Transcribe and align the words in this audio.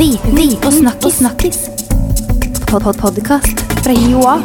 Viten 0.00 0.56
og 0.64 0.72
snakkis. 0.72 1.14
snakkis. 1.14 1.58
Pod 2.68 2.82
-pod 2.82 3.00
Podkast 3.00 3.60
fra 3.84 3.92
Joa. 3.92 4.36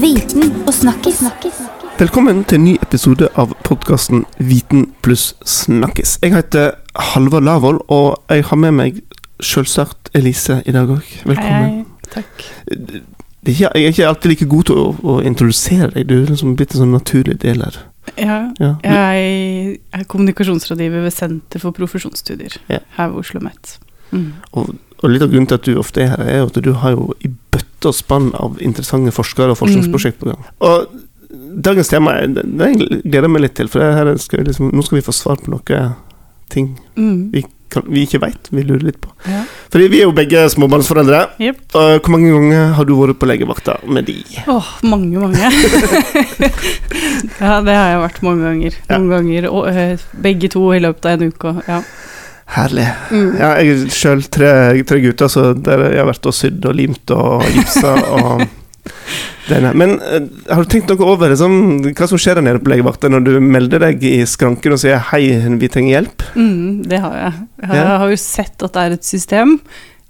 Viten 0.00 0.52
og 0.66 0.74
snakkis. 0.74 1.14
snakkis. 1.14 1.52
Velkommen 1.98 2.44
til 2.44 2.58
en 2.58 2.64
ny 2.64 2.74
episode 2.82 3.28
av 3.34 3.54
podkasten 3.64 4.24
Viten 4.38 4.92
pluss 5.02 5.34
snakkis. 5.44 6.18
Jeg 6.22 6.34
heter 6.34 6.70
Halvor 6.94 7.40
Lavoll, 7.40 7.80
og 7.88 8.22
jeg 8.30 8.44
har 8.44 8.56
med 8.56 8.70
meg 8.70 9.00
selvsagt 9.40 10.10
Elise 10.14 10.62
i 10.66 10.72
dag 10.72 10.88
òg. 10.88 11.22
Velkommen. 11.24 11.64
Hei, 11.64 11.84
takk. 12.14 12.44
Jeg 13.46 13.70
er 13.74 13.88
ikke 13.88 14.08
alltid 14.08 14.30
like 14.30 14.46
god 14.46 14.62
til 14.62 14.74
å, 14.74 14.96
å 15.02 15.20
introdusere 15.20 15.90
deg. 15.90 16.08
Du 16.08 16.22
er 16.22 16.26
liksom 16.26 16.56
blitt 16.56 16.74
en 16.74 16.78
sånn 16.78 16.92
naturlig 16.92 17.42
del 17.42 17.62
her. 17.62 17.93
Ja, 18.18 18.52
Ja. 18.60 18.74
jeg 18.84 19.78
er 19.92 20.04
kommunikasjonsrådgiver 20.04 21.02
ved 21.02 21.10
Senter 21.12 21.58
for 21.62 21.70
profesjonsstudier 21.72 22.56
Ja. 22.68 22.78
her 22.96 23.08
ved 23.08 23.18
Oslo 23.18 23.40
OsloMet. 23.40 23.78
Mm. 24.12 24.32
Og, 24.52 24.74
og 25.02 25.10
litt 25.10 25.22
av 25.22 25.30
grunnen 25.32 25.48
til 25.48 25.54
at 25.54 25.64
du 25.66 25.78
ofte 25.78 26.02
er 26.02 26.08
her, 26.14 26.22
er 26.22 26.44
at 26.46 26.62
du 26.62 26.72
har 26.72 26.90
jo 26.94 27.12
i 27.24 27.28
bøtte 27.28 27.90
og 27.90 27.94
spann 27.94 28.30
av 28.34 28.60
interessante 28.60 29.12
forskere 29.12 29.50
og 29.50 29.58
forskningsprosjekt 29.58 30.20
på 30.20 30.30
gang. 30.30 30.44
Og 30.60 30.86
dagens 31.64 31.88
tema 31.88 32.20
det 32.26 32.44
det 32.44 33.02
gleder 33.04 33.28
jeg 33.28 33.30
meg 33.34 33.42
litt 33.42 33.54
til, 33.58 33.68
for 33.68 34.16
skal 34.18 34.40
vi 34.40 34.44
liksom, 34.50 34.70
nå 34.72 34.84
skal 34.86 34.98
vi 35.00 35.06
få 35.06 35.12
svar 35.12 35.36
på 35.42 35.50
noe 35.50 35.94
ting 36.50 36.78
Mm. 36.96 37.32
vi, 37.32 37.44
vi 37.86 38.04
ikke 38.06 38.20
veit, 38.22 38.48
vi 38.54 38.62
lurer 38.66 38.84
litt 38.86 39.00
på. 39.02 39.10
Ja. 39.28 39.42
Fordi 39.74 39.88
vi 39.90 39.98
er 40.00 40.06
jo 40.08 40.14
begge 40.16 40.44
småbarnsforeldre. 40.52 41.20
Yep. 41.42 41.60
Og 41.74 41.90
hvor 41.98 42.14
mange 42.14 42.30
ganger 42.34 42.62
har 42.78 42.84
du 42.88 42.94
vært 42.98 43.20
på 43.20 43.28
legevakta 43.28 43.72
med 43.90 44.02
de? 44.10 44.18
Åh, 44.50 44.68
mange, 44.86 45.18
mange. 45.18 45.40
ja, 47.42 47.58
det 47.66 47.76
har 47.76 47.88
jeg 47.90 48.02
vært 48.04 48.24
mange 48.26 48.48
ganger. 48.48 48.72
Ja. 48.86 48.98
Noen 48.98 49.12
ganger, 49.16 49.42
og 49.50 49.62
eh, 49.72 50.08
begge 50.26 50.46
to 50.54 50.62
i 50.76 50.82
løpet 50.84 51.04
av 51.10 51.18
en 51.18 51.34
uke. 51.34 51.50
Ja. 51.68 51.80
Herlig. 52.54 52.86
Mm. 53.10 53.30
Ja, 53.40 53.54
jeg 53.58 53.66
er 53.72 53.76
sjøl 53.94 54.22
tre, 54.28 54.50
tre 54.86 54.98
gutter, 55.02 55.28
så 55.32 55.40
der 55.56 55.88
jeg 55.88 56.02
har 56.02 56.10
vært 56.10 56.28
og 56.28 56.36
sydd 56.36 56.66
og 56.68 56.76
limt 56.76 57.06
og 57.14 57.46
gipsa 57.54 57.94
og 58.18 58.44
denne. 59.48 59.72
Men 59.76 59.96
uh, 60.00 60.20
har 60.54 60.64
du 60.64 60.70
tenkt 60.72 60.88
noe 60.92 61.06
over 61.14 61.32
liksom, 61.32 61.56
hva 61.90 62.08
som 62.10 62.20
skjer 62.20 62.38
der 62.40 62.46
nede 62.46 62.62
på 62.64 62.72
legevakta 62.72 63.10
når 63.12 63.24
du 63.26 63.32
melder 63.44 63.82
deg 63.88 64.04
i 64.08 64.24
skranken 64.28 64.72
og 64.76 64.80
sier 64.82 64.98
'hei, 64.98 65.24
vi 65.60 65.68
trenger 65.68 66.00
hjelp'? 66.02 66.26
Mm, 66.36 66.82
det 66.88 67.00
har 67.00 67.14
jeg. 67.16 67.32
Jeg 67.62 67.76
Ja. 67.76 67.98
har 67.98 68.08
jo 68.10 68.16
sett 68.16 68.62
at 68.62 68.72
det 68.72 68.82
er 68.82 68.92
et 68.98 69.04
system 69.04 69.60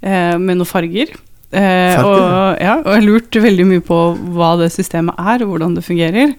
eh, 0.02 0.36
med 0.38 0.56
noen 0.58 0.66
farger. 0.66 1.08
Eh, 1.54 1.94
Farger, 1.96 2.04
og, 2.04 2.60
ja, 2.60 2.76
og 2.78 2.84
jeg 2.90 2.94
har 2.94 3.06
lurt 3.08 3.30
veldig 3.30 3.66
mye 3.66 3.80
på 3.80 3.98
hva 4.34 4.58
det 4.58 4.72
systemet 4.74 5.14
er, 5.18 5.42
og 5.44 5.50
hvordan 5.54 5.74
det 5.76 5.84
fungerer. 5.84 6.34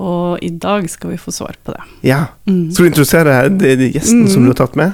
Og 0.00 0.38
i 0.42 0.48
dag 0.50 0.88
skal 0.88 1.10
vi 1.10 1.16
få 1.18 1.32
svar 1.34 1.56
på 1.66 1.72
det. 1.74 1.82
Ja. 2.06 2.26
Mm. 2.46 2.70
Skal 2.72 2.86
du 2.86 2.90
introdusere 2.92 3.50
gjesten 3.50 3.92
gjesten 3.92 4.28
som 4.30 4.42
Mm. 4.42 4.46
du 4.46 4.50
har 4.54 4.66
tatt 4.66 4.76
med? 4.76 4.92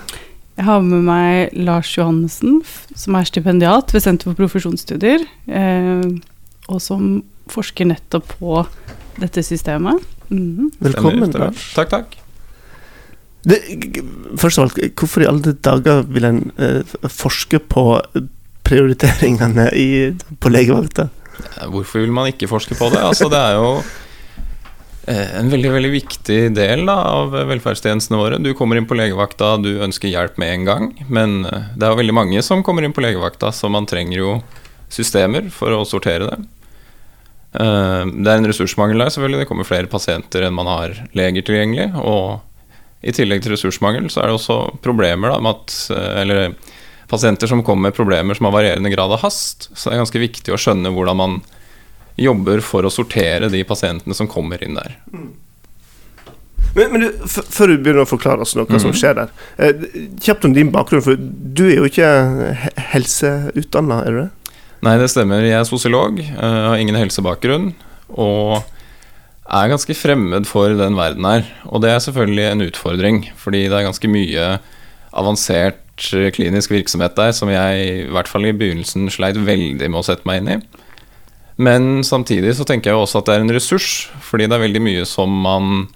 Jeg 0.57 0.65
har 0.65 0.81
med 0.81 1.03
meg 1.05 1.51
Lars 1.53 1.91
Johannessen, 1.99 2.63
som 2.95 3.15
er 3.15 3.25
stipendiat 3.29 3.93
ved 3.93 4.01
Senter 4.03 4.25
for 4.33 4.35
profesjonsstudier, 4.35 5.21
eh, 5.49 6.03
og 6.67 6.83
som 6.83 7.19
forsker 7.53 7.89
nettopp 7.89 8.37
på 8.41 8.63
dette 9.21 9.43
systemet. 9.47 10.03
Mm. 10.31 10.71
Velkommen. 10.83 11.31
Stemmer, 11.31 11.51
da. 11.51 11.67
Takk, 11.77 11.93
takk. 11.93 12.17
Det, 13.47 13.61
først 14.41 14.59
av 14.59 14.67
alt, 14.67 14.81
hvorfor 14.99 15.23
i 15.23 15.29
alle 15.31 15.53
dager 15.63 16.03
vil 16.11 16.27
en 16.27 16.41
eh, 16.59 16.97
forske 17.07 17.61
på 17.71 17.85
prioriteringene 18.67 19.69
i, 19.79 19.91
på 20.43 20.51
legevakta? 20.51 21.07
Hvorfor 21.71 22.03
vil 22.03 22.15
man 22.15 22.33
ikke 22.33 22.49
forske 22.51 22.75
på 22.75 22.91
det? 22.91 23.05
Altså, 23.07 23.29
det 23.31 23.39
er 23.39 23.55
jo 23.55 23.69
eh, 25.07 25.37
en 25.39 25.53
veldig 25.53 25.71
veldig 25.77 25.93
viktig 25.95 26.41
del 26.57 26.83
da, 26.91 26.99
av 27.13 27.37
velferdstjenestene 27.53 28.19
våre. 28.19 28.43
Du 28.43 28.51
kommer 28.59 28.81
inn 28.81 28.89
på 28.91 28.99
legevakta, 28.99 29.55
du 29.63 29.77
ønsker 29.85 30.11
hjelp 30.11 30.43
med 30.43 30.55
en 30.57 30.67
gang. 30.67 30.91
Men 31.07 31.45
eh, 31.47 31.71
det 31.77 31.87
er 31.87 31.95
jo 31.95 32.03
veldig 32.03 32.19
mange 32.19 32.43
som 32.43 32.67
kommer 32.67 32.83
inn 32.83 32.97
på 32.97 33.05
legevakta, 33.05 33.55
så 33.55 33.71
man 33.71 33.87
trenger 33.87 34.19
jo 34.25 34.37
systemer 34.91 35.47
for 35.55 35.71
å 35.75 35.85
sortere 35.87 36.33
det. 36.33 36.43
Eh, 37.55 38.05
Det 38.07 38.27
er 38.33 38.37
en 38.41 38.47
ressursmangel 38.51 38.99
der, 38.99 39.09
selvfølgelig. 39.11 39.39
Det 39.45 39.49
kommer 39.49 39.65
flere 39.69 39.87
pasienter 39.87 40.43
enn 40.47 40.55
man 40.55 40.67
har 40.67 40.95
leger 41.15 41.43
tilgjengelig. 41.43 41.95
Og 42.03 42.41
i 43.05 43.13
tillegg 43.13 43.43
til 43.43 43.53
ressursmangel, 43.53 44.09
så 44.11 44.23
er 44.23 44.27
det 44.27 44.35
også 44.41 44.79
problemer 44.83 45.31
da, 45.31 45.39
med 45.41 45.55
at 45.55 45.91
eh, 45.97 46.21
Eller 46.23 46.55
pasienter 47.09 47.47
som 47.47 47.63
kommer 47.63 47.83
med 47.91 47.95
problemer 47.95 48.35
som 48.35 48.47
har 48.49 48.53
varierende 48.57 48.91
grad 48.91 49.13
av 49.13 49.21
hast. 49.23 49.69
Så 49.75 49.89
det 49.91 49.95
er 49.97 50.03
ganske 50.05 50.19
viktig 50.19 50.53
å 50.53 50.59
skjønne 50.59 50.91
hvordan 50.93 51.17
man 51.17 51.37
jobber 52.19 52.61
for 52.65 52.83
å 52.83 52.91
sortere 52.91 53.49
de 53.53 53.61
pasientene 53.69 54.15
som 54.17 54.27
kommer 54.27 54.63
inn 54.65 54.75
der. 54.75 54.97
Men, 56.77 56.91
men 56.93 57.01
du, 57.01 57.11
før 57.29 57.71
du 57.71 57.77
begynner 57.79 58.03
å 58.05 58.09
forklare 58.11 58.41
oss 58.45 58.57
noe 58.57 58.67
som 58.81 58.91
Mhm. 58.91 58.97
skjer 58.99 59.15
der, 59.15 59.31
eh, 59.59 59.73
kjapt 60.21 60.45
om 60.45 60.53
din 60.53 60.71
bakgrunn, 60.73 61.03
for 61.05 61.17
du 61.17 61.63
er 61.69 61.77
jo 61.77 61.85
ikke 61.89 62.09
he 62.57 62.71
helseutdanna, 62.93 64.03
er 64.07 64.11
du 64.11 64.19
det? 64.25 64.31
Nei, 64.85 64.97
det 65.01 65.09
stemmer. 65.13 65.45
Jeg 65.47 65.57
er 65.57 65.69
sosiolog, 65.69 66.21
eh, 66.21 66.63
har 66.69 66.77
ingen 66.81 66.99
helsebakgrunn. 66.99 67.73
Og 68.13 68.65
er 69.47 69.71
ganske 69.71 69.95
fremmed 69.95 70.47
for 70.49 70.75
den 70.75 70.97
verden 70.99 71.25
her. 71.25 71.45
Og 71.71 71.83
det 71.83 71.91
er 71.91 72.03
selvfølgelig 72.03 72.47
en 72.51 72.65
utfordring, 72.67 73.21
fordi 73.39 73.67
det 73.71 73.79
er 73.79 73.87
ganske 73.87 74.11
mye 74.11 74.47
avansert 75.17 76.11
eh, 76.13 76.31
klinisk 76.35 76.75
virksomhet 76.75 77.17
der 77.17 77.33
som 77.33 77.51
jeg 77.53 77.87
i 77.87 78.09
hvert 78.13 78.29
fall 78.29 78.47
i 78.47 78.55
begynnelsen 78.57 79.09
sleit 79.13 79.39
veldig 79.39 79.89
med 79.89 80.01
å 80.01 80.07
sette 80.07 80.27
meg 80.29 80.43
inn 80.43 80.57
i. 80.57 80.59
Men 81.57 82.05
samtidig 82.05 82.53
så 82.59 82.67
tenker 82.69 82.93
jeg 82.93 83.01
også 83.01 83.23
at 83.23 83.31
det 83.31 83.37
er 83.37 83.47
en 83.47 83.55
ressurs, 83.55 84.11
fordi 84.21 84.49
det 84.49 84.59
er 84.59 84.67
veldig 84.67 84.83
mye 84.85 85.07
som 85.09 85.33
man 85.47 85.87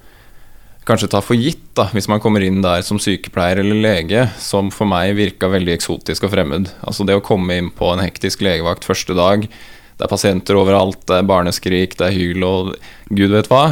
kanskje 0.91 1.11
tar 1.13 1.25
for 1.25 1.39
gitt 1.39 1.63
da, 1.79 1.87
hvis 1.95 2.09
man 2.11 2.21
kommer 2.23 2.43
inn 2.45 2.61
der 2.65 2.83
som 2.87 2.99
sykepleier 3.03 3.63
eller 3.63 3.79
lege, 3.79 4.27
som 4.43 4.73
for 4.75 4.91
meg 4.91 5.15
virka 5.19 5.51
veldig 5.53 5.77
eksotisk 5.77 6.27
og 6.27 6.35
fremmed. 6.35 6.73
Altså 6.83 7.07
det 7.07 7.17
å 7.19 7.25
komme 7.25 7.57
inn 7.61 7.71
på 7.75 7.93
en 7.93 8.03
hektisk 8.03 8.43
legevakt 8.45 8.87
første 8.89 9.17
dag, 9.19 9.47
det 9.47 10.07
er 10.07 10.11
pasienter 10.11 10.57
overalt, 10.57 11.03
det 11.07 11.19
er 11.19 11.29
barneskrik, 11.29 11.99
det 12.01 12.07
er 12.09 12.17
hyl 12.17 12.47
og 12.47 12.73
gud 13.13 13.35
vet 13.37 13.51
hva. 13.53 13.65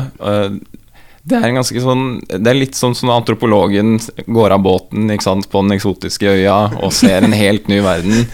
Det 1.28 1.36
er, 1.36 1.50
en 1.50 1.64
sånn, 1.66 2.04
det 2.24 2.48
er 2.48 2.56
litt 2.56 2.76
sånn 2.78 2.94
som 2.96 3.10
antropologen 3.12 3.98
går 4.24 4.54
av 4.54 4.62
båten 4.64 5.10
sant, 5.20 5.48
på 5.50 5.60
den 5.60 5.74
eksotiske 5.74 6.30
øya 6.38 6.56
og 6.78 6.94
ser 6.94 7.26
en 7.26 7.36
helt 7.36 7.68
ny 7.68 7.82
verden 7.84 8.24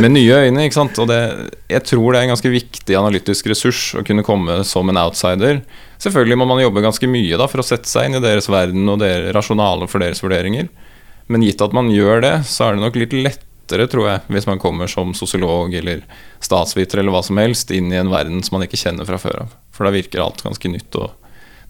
med 0.00 0.14
nye 0.14 0.38
øyne. 0.46 0.64
Og 0.64 1.10
det, 1.10 1.20
jeg 1.68 1.84
tror 1.90 2.06
det 2.14 2.20
er 2.20 2.24
en 2.24 2.32
ganske 2.32 2.52
viktig 2.54 2.96
analytisk 2.96 3.50
ressurs 3.52 3.82
å 3.98 4.04
kunne 4.06 4.24
komme 4.24 4.62
som 4.68 4.88
en 4.88 5.00
outsider. 5.02 5.60
Selvfølgelig 6.00 6.40
må 6.40 6.48
man 6.48 6.62
jobbe 6.62 6.84
ganske 6.86 7.10
mye 7.10 7.36
da 7.38 7.50
for 7.50 7.60
å 7.60 7.66
sette 7.66 7.90
seg 7.90 8.08
inn 8.08 8.18
i 8.18 8.24
deres 8.24 8.48
verden 8.50 8.88
og 8.88 9.02
deres 9.02 9.34
rasjonale 9.36 9.90
for 9.90 10.00
deres 10.02 10.24
vurderinger. 10.24 10.70
Men 11.28 11.44
gitt 11.44 11.60
at 11.64 11.76
man 11.76 11.92
gjør 11.92 12.24
det, 12.24 12.36
så 12.48 12.66
er 12.70 12.76
det 12.76 12.86
nok 12.86 12.96
litt 13.02 13.16
lettere, 13.16 13.88
tror 13.92 14.08
jeg, 14.08 14.22
hvis 14.32 14.48
man 14.48 14.60
kommer 14.62 14.88
som 14.90 15.12
sosiolog 15.16 15.74
eller 15.78 16.06
statsviter 16.42 17.02
eller 17.02 17.12
hva 17.14 17.22
som 17.26 17.38
helst 17.40 17.70
inn 17.76 17.92
i 17.92 18.00
en 18.00 18.12
verden 18.12 18.40
som 18.40 18.56
man 18.56 18.66
ikke 18.66 18.80
kjenner 18.80 19.08
fra 19.08 19.20
før 19.20 19.44
av. 19.44 19.58
For 19.72 19.84
da 19.84 19.92
virker 19.94 20.24
alt 20.24 20.42
ganske 20.44 20.72
nytt 20.72 20.96
og 20.96 21.12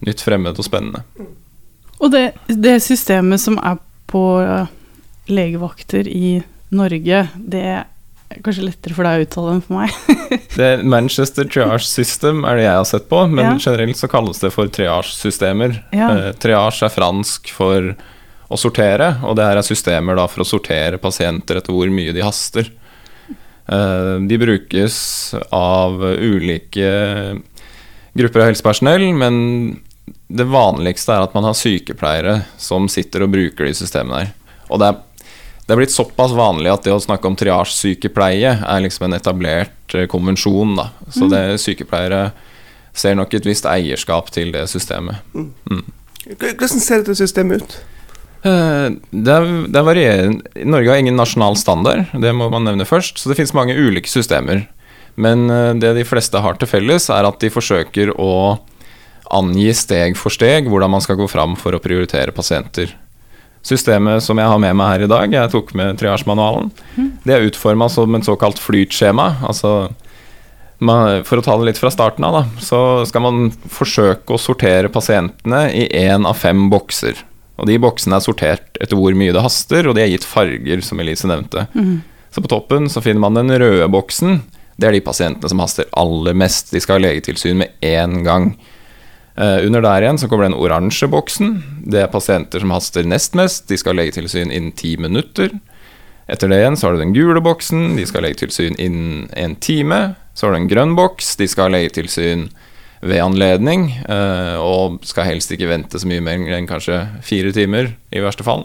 nytt, 0.05 0.21
fremmed 0.25 0.59
og 0.59 0.65
spennende. 0.67 1.03
Og 2.03 2.11
det, 2.11 2.33
det 2.47 2.77
systemet 2.83 3.39
som 3.39 3.57
er 3.63 3.77
på 4.11 4.23
legevakter 5.31 6.07
i 6.09 6.41
Norge, 6.73 7.27
det 7.37 7.63
er 7.77 8.41
kanskje 8.43 8.65
lettere 8.65 8.95
for 8.97 9.05
deg 9.05 9.21
å 9.21 9.25
uttale 9.27 9.51
enn 9.53 9.61
for 9.63 9.77
meg. 9.77 9.93
Det 10.57 10.69
Manchester 10.85 11.45
Triage 11.49 11.85
System 11.85 12.43
er 12.49 12.57
det 12.57 12.63
jeg 12.65 12.77
har 12.79 12.87
sett 12.89 13.05
på, 13.09 13.19
men 13.29 13.45
Ja. 13.45 13.53
generelt 13.61 13.97
så 13.99 14.09
kalles 14.09 14.41
det 14.41 14.49
for 14.53 14.69
triage-systemer. 14.73 15.75
Ja. 15.93 16.07
Eh, 16.13 16.31
triage 16.41 16.85
er 16.85 16.93
fransk 16.93 17.49
for 17.53 17.91
å 18.53 18.57
sortere, 18.59 19.11
og 19.25 19.37
det 19.37 19.45
her 19.47 19.57
er 19.61 19.65
systemer 19.65 20.17
da 20.17 20.25
for 20.29 20.41
å 20.43 20.49
sortere 20.49 20.97
pasienter 21.01 21.57
etter 21.61 21.73
hvor 21.73 21.89
mye 21.93 22.13
de 22.13 22.25
haster. 22.25 22.69
Eh, 23.69 24.17
de 24.29 24.37
brukes 24.41 24.97
av 25.53 26.01
ulike 26.03 26.89
grupper 28.17 28.43
av 28.43 28.49
helsepersonell, 28.51 29.07
men 29.17 29.39
det 30.33 30.45
vanligste 30.49 31.13
er 31.15 31.23
at 31.25 31.35
man 31.35 31.45
har 31.47 31.57
sykepleiere 31.57 32.41
som 32.59 32.89
sitter 32.91 33.25
og 33.25 33.33
bruker 33.35 33.69
de 33.69 33.75
systemene 33.77 34.23
her. 34.23 34.31
Og 34.69 34.81
det 34.81 34.91
er 34.91 35.01
det 35.63 35.71
er 35.71 35.79
blitt 35.79 35.93
såpass 35.95 36.33
vanlig 36.35 36.67
at 36.73 36.83
det 36.83 36.91
å 36.91 36.99
snakke 36.99 37.29
om 37.29 37.37
triasjesykepleie 37.39 38.49
er 38.67 38.81
liksom 38.83 39.05
en 39.07 39.15
etablert 39.15 39.95
eh, 39.95 40.09
konvensjon. 40.11 40.73
Da. 40.75 40.89
Så 41.07 41.29
det, 41.31 41.39
sykepleiere 41.63 42.33
ser 42.91 43.15
nok 43.15 43.31
et 43.33 43.47
visst 43.47 43.67
eierskap 43.69 44.27
til 44.35 44.51
det 44.51 44.65
systemet. 44.71 45.23
Hvordan 45.31 46.83
ser 46.83 46.99
dette 46.99 47.15
systemet 47.15 47.63
ut? 47.63 47.77
Eh, 48.43 48.89
Det 49.07 49.37
er, 49.37 49.47
det 49.71 49.85
er. 50.03 50.35
Norge 50.67 50.91
har 50.91 50.99
ingen 50.99 51.15
nasjonal 51.15 51.55
standard, 51.55 52.11
det 52.11 52.35
må 52.35 52.49
man 52.51 52.67
nevne 52.67 52.87
først. 52.87 53.23
Så 53.23 53.31
det 53.31 53.39
finnes 53.39 53.55
mange 53.55 53.79
ulike 53.79 54.11
systemer. 54.11 54.65
Men 55.15 55.47
eh, 55.47 55.71
det 55.79 55.95
de 55.95 56.03
fleste 56.03 56.43
har 56.43 56.59
til 56.59 56.67
felles, 56.67 57.07
er 57.07 57.23
at 57.23 57.39
de 57.39 57.53
forsøker 57.53 58.11
å 58.19 58.59
angi 59.31 59.69
steg 59.75 60.17
for 60.19 60.33
steg 60.33 60.67
hvordan 60.71 60.91
man 60.93 61.03
skal 61.03 61.17
gå 61.19 61.27
fram 61.31 61.55
for 61.59 61.75
å 61.75 61.81
prioritere 61.83 62.35
pasienter. 62.35 62.91
Systemet 63.63 64.23
som 64.25 64.39
jeg 64.39 64.49
har 64.51 64.59
med 64.59 64.75
meg 64.75 64.89
her 64.91 65.05
i 65.05 65.11
dag, 65.11 65.31
jeg 65.31 65.51
tok 65.53 65.71
med 65.79 65.95
triasjemanualen, 66.01 66.71
det 67.23 67.35
er 67.35 67.45
utforma 67.47 67.87
som 67.91 68.15
et 68.17 68.27
såkalt 68.27 68.59
flytskjema. 68.59 69.29
Altså 69.47 69.93
for 70.83 71.39
å 71.39 71.43
ta 71.45 71.55
det 71.55 71.69
litt 71.69 71.79
fra 71.79 71.91
starten 71.93 72.25
av, 72.27 72.41
da, 72.41 72.41
så 72.59 72.79
skal 73.07 73.23
man 73.23 73.45
forsøke 73.71 74.35
å 74.35 74.41
sortere 74.41 74.91
pasientene 74.91 75.69
i 75.71 75.85
én 75.95 76.27
av 76.27 76.35
fem 76.35 76.65
bokser. 76.73 77.21
Og 77.55 77.69
de 77.69 77.77
boksene 77.79 78.17
er 78.17 78.25
sortert 78.25 78.81
etter 78.81 78.97
hvor 78.99 79.15
mye 79.15 79.31
det 79.31 79.43
haster, 79.45 79.87
og 79.87 79.95
de 79.95 80.03
er 80.03 80.11
gitt 80.11 80.27
farger, 80.27 80.81
som 80.83 80.99
Elise 80.99 81.29
nevnte. 81.29 81.67
Så 82.33 82.41
på 82.41 82.49
toppen 82.51 82.89
så 82.89 82.99
finner 83.05 83.21
man 83.23 83.37
den 83.37 83.53
røde 83.61 83.87
boksen. 83.93 84.41
Det 84.75 84.89
er 84.89 84.97
de 84.97 85.03
pasientene 85.05 85.47
som 85.47 85.61
haster 85.61 85.85
aller 85.95 86.33
mest. 86.35 86.73
De 86.73 86.81
skal 86.81 86.97
ha 86.97 87.05
legetilsyn 87.05 87.61
med 87.61 87.75
én 87.79 88.23
gang. 88.25 88.55
Eh, 89.35 89.65
under 89.65 89.81
der 89.81 90.05
igjen 90.05 90.19
så 90.21 90.29
kommer 90.29 90.47
den 90.47 90.57
oransje 90.57 91.09
boksen. 91.09 91.55
Det 91.89 92.03
er 92.03 92.11
pasienter 92.13 92.61
som 92.61 92.73
haster 92.75 93.07
nest 93.07 93.37
mest. 93.37 93.67
De 93.69 93.77
skal 93.79 93.95
ha 93.95 94.03
legetilsyn 94.03 94.51
innen 94.51 94.75
ti 94.77 94.95
minutter. 95.01 95.55
Etter 96.29 96.51
det 96.51 96.61
igjen 96.61 96.77
så 96.79 96.87
har 96.87 96.95
du 96.95 97.03
den 97.03 97.15
gule 97.15 97.41
boksen. 97.43 97.95
De 97.97 98.05
skal 98.07 98.21
ha 98.21 98.29
legetilsyn 98.29 98.77
innen 98.77 99.25
en 99.33 99.57
time. 99.57 100.15
Så 100.33 100.47
har 100.47 100.53
du 100.53 100.61
en 100.61 100.69
grønn 100.69 100.93
boks. 100.97 101.35
De 101.41 101.49
skal 101.49 101.67
ha 101.67 101.77
legetilsyn 101.79 102.47
ved 103.03 103.19
anledning, 103.19 103.89
eh, 104.07 104.55
og 104.63 105.01
skal 105.03 105.27
helst 105.27 105.51
ikke 105.51 105.67
vente 105.67 105.99
så 105.99 106.07
mye 106.07 106.23
mer 106.23 106.39
enn 106.55 106.69
kanskje 106.69 107.01
fire 107.25 107.51
timer, 107.51 107.91
i 108.15 108.23
verste 108.23 108.45
fall. 108.47 108.63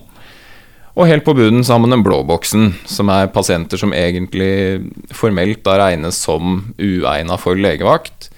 Og 0.98 1.06
helt 1.10 1.24
på 1.26 1.34
bunnen 1.34 1.64
så 1.66 1.74
har 1.74 1.82
man 1.82 1.94
den 1.94 2.04
blå 2.06 2.20
boksen, 2.26 2.72
som 2.86 3.10
er 3.14 3.30
pasienter 3.34 3.78
som 3.78 3.94
egentlig 3.94 4.90
formelt 5.14 5.62
da 5.66 5.76
regnes 5.78 6.18
som 6.22 6.72
uegna 6.78 7.38
for 7.38 7.58
legevakt. 7.58 8.30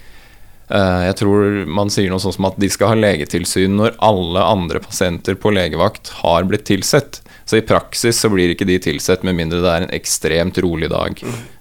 Eh, 0.70 1.00
Jeg 1.08 1.17
tror 1.22 1.64
man 1.67 1.90
sier 1.90 2.11
noe 2.12 2.22
sånn 2.22 2.34
som 2.37 2.46
at 2.50 2.58
de 2.62 2.69
skal 2.70 2.93
ha 2.93 2.99
legetilsyn 3.00 3.75
når 3.81 3.96
alle 4.06 4.44
andre 4.46 4.81
pasienter 4.84 5.34
på 5.40 5.50
legevakt 5.55 6.12
har 6.22 6.46
blitt 6.49 6.64
tilsett. 6.70 7.20
Så 7.50 7.58
i 7.58 7.64
praksis 7.67 8.20
så 8.22 8.28
blir 8.31 8.52
ikke 8.52 8.67
de 8.69 8.76
tilsett 8.78 9.25
med 9.26 9.34
mindre 9.34 9.58
det 9.64 9.70
er 9.72 9.87
en 9.88 9.94
ekstremt 9.96 10.58
rolig 10.62 10.90
dag. 10.93 11.19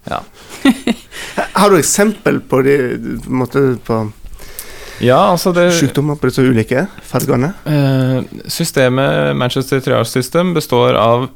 Ja. 0.09 0.19
Har 1.59 1.69
du 1.73 1.79
eksempel 1.79 2.37
på 2.45 2.61
de 2.65 2.75
på, 3.25 3.31
måte, 3.41 3.63
på 3.87 3.97
Ja, 5.01 5.31
altså 5.31 5.53
det 5.55 5.69
sykdommer 5.79 6.19
på 6.19 6.29
disse 6.29 6.43
ulike 6.45 6.85
fargene? 7.07 7.53
eh, 7.65 8.19
Systemet 8.51 9.33
Manchester 9.39 9.79
Triage 9.81 10.11
System 10.11 10.53
består 10.53 10.93
av 10.99 11.29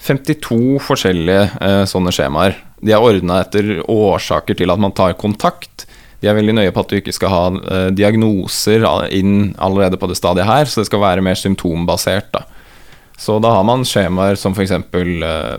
52 0.00 0.78
forskjellige 0.80 1.42
eh, 1.60 1.82
sånne 1.90 2.12
skjemaer. 2.14 2.56
De 2.80 2.94
er 2.96 3.04
ordna 3.04 3.42
etter 3.44 3.82
årsaker 3.84 4.56
til 4.56 4.72
at 4.72 4.80
man 4.80 4.94
tar 4.96 5.12
kontakt. 5.20 5.84
De 6.20 6.28
er 6.28 6.36
veldig 6.36 6.54
nøye 6.58 6.72
på 6.74 6.82
at 6.82 6.90
du 6.90 6.98
ikke 6.98 7.14
skal 7.16 7.32
ha 7.32 7.44
eh, 7.58 7.88
diagnoser 7.96 8.84
inn 9.16 9.54
allerede 9.58 10.00
på 10.00 10.10
det 10.10 10.18
stadiet 10.20 10.48
her, 10.48 10.68
så 10.68 10.82
det 10.82 10.90
skal 10.90 11.02
være 11.02 11.24
mer 11.24 11.38
symptombasert. 11.40 12.28
Da. 12.34 12.44
Så 13.20 13.38
da 13.40 13.54
har 13.56 13.64
man 13.68 13.86
skjemaer 13.88 14.38
som 14.40 14.56
f.eks. 14.56 14.76
Eh, 14.76 15.56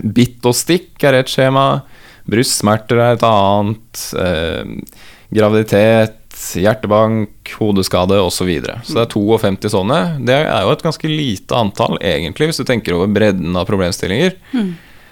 bitt 0.00 0.46
og 0.48 0.56
stikk 0.56 1.04
er 1.04 1.18
et 1.18 1.32
skjema. 1.32 1.82
Brystsmerter 2.30 3.00
er 3.00 3.16
et 3.16 3.26
annet. 3.26 4.04
Eh, 4.20 5.08
graviditet, 5.30 6.16
hjertebank, 6.60 7.52
hodeskade 7.60 8.20
osv. 8.20 8.36
Så, 8.40 8.46
videre. 8.48 8.78
så 8.84 8.96
det 8.98 9.06
er 9.06 9.12
52 9.12 9.72
sånne. 9.72 10.00
Det 10.26 10.36
er 10.42 10.64
jo 10.64 10.72
et 10.74 10.84
ganske 10.84 11.10
lite 11.10 11.56
antall, 11.56 11.98
egentlig, 12.04 12.50
hvis 12.50 12.60
du 12.60 12.66
tenker 12.68 12.96
over 12.96 13.10
bredden 13.12 13.56
av 13.56 13.68
problemstillinger. 13.68 14.36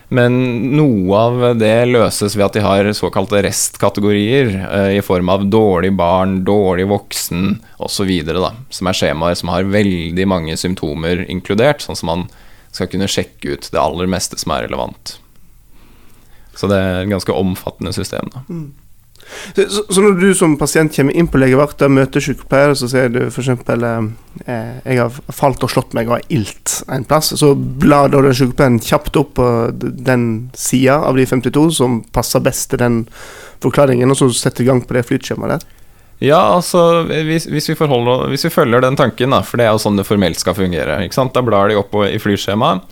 Men 0.08 0.34
noe 0.72 1.20
av 1.20 1.42
det 1.60 1.90
løses 1.90 2.32
ved 2.36 2.46
at 2.46 2.56
de 2.56 2.62
har 2.64 2.88
såkalte 2.96 3.42
restkategorier 3.44 4.54
eh, 4.64 4.90
i 4.96 5.02
form 5.04 5.28
av 5.28 5.44
dårlig 5.52 5.92
barn, 5.98 6.38
dårlig 6.48 6.86
voksen 6.88 7.58
osv. 7.76 8.12
Som 8.72 8.88
er 8.88 8.96
skjemaer 8.96 9.36
som 9.36 9.52
har 9.52 9.68
veldig 9.68 10.28
mange 10.30 10.56
symptomer 10.56 11.26
inkludert, 11.28 11.84
sånn 11.84 11.98
som 11.98 12.12
man 12.12 12.26
skal 12.72 12.88
kunne 12.88 13.08
sjekke 13.10 13.56
ut 13.56 13.68
det 13.72 13.80
aller 13.80 14.08
meste 14.08 14.40
som 14.40 14.54
er 14.56 14.64
relevant. 14.64 15.18
Så 16.56 16.70
det 16.72 16.80
er 16.80 17.02
et 17.02 17.12
ganske 17.12 17.36
omfattende 17.36 17.92
system. 17.94 18.32
da. 18.32 18.46
Så, 18.48 18.87
så, 19.54 19.82
så 19.88 20.02
når 20.04 20.18
du 20.20 20.28
som 20.36 20.56
pasient 20.60 20.94
kommer 20.94 21.16
inn 21.16 21.28
på 21.30 21.40
legevakta, 21.40 21.88
møter 21.92 22.22
sykepleier, 22.24 22.74
så 22.78 22.88
sier 22.90 23.10
du 23.12 23.20
f.eks. 23.28 23.48
Eh, 23.48 24.74
'Jeg 24.84 25.00
har 25.00 25.16
falt 25.34 25.64
og 25.66 25.72
slått 25.72 25.96
meg 25.98 26.08
og 26.08 26.18
har 26.18 26.28
ilt 26.32 26.82
en 26.88 27.06
plass', 27.08 27.34
så 27.36 27.54
blar 27.54 28.12
da 28.12 28.22
den 28.22 28.36
sykepleieren 28.36 28.78
kjapt 28.80 29.18
opp 29.18 29.34
på 29.38 29.48
den 29.74 30.50
sida 30.56 31.00
av 31.08 31.18
de 31.18 31.26
52 31.26 31.70
som 31.80 32.00
passer 32.14 32.44
best 32.44 32.70
til 32.70 32.82
den 32.82 33.02
forklaringen, 33.62 34.10
og 34.10 34.16
så 34.20 34.30
setter 34.32 34.64
i 34.64 34.70
gang 34.70 34.84
på 34.86 34.94
det 34.94 35.06
flytskjemaet 35.08 35.56
der. 35.56 35.74
Ja, 36.18 36.40
altså 36.56 37.04
hvis, 37.06 37.46
hvis, 37.46 37.68
vi 37.70 37.76
forholder, 37.78 38.26
hvis 38.32 38.44
vi 38.48 38.50
følger 38.50 38.82
den 38.82 38.96
tanken, 38.98 39.30
da, 39.30 39.42
for 39.46 39.60
det 39.60 39.68
er 39.68 39.76
jo 39.76 39.82
sånn 39.82 39.98
det 40.00 40.06
formelt 40.06 40.40
skal 40.40 40.56
fungere. 40.58 40.98
Da 41.06 41.42
blar 41.46 41.70
de 41.70 41.78
opp 41.78 41.94
i 42.08 42.18
flyskjemaet. 42.18 42.82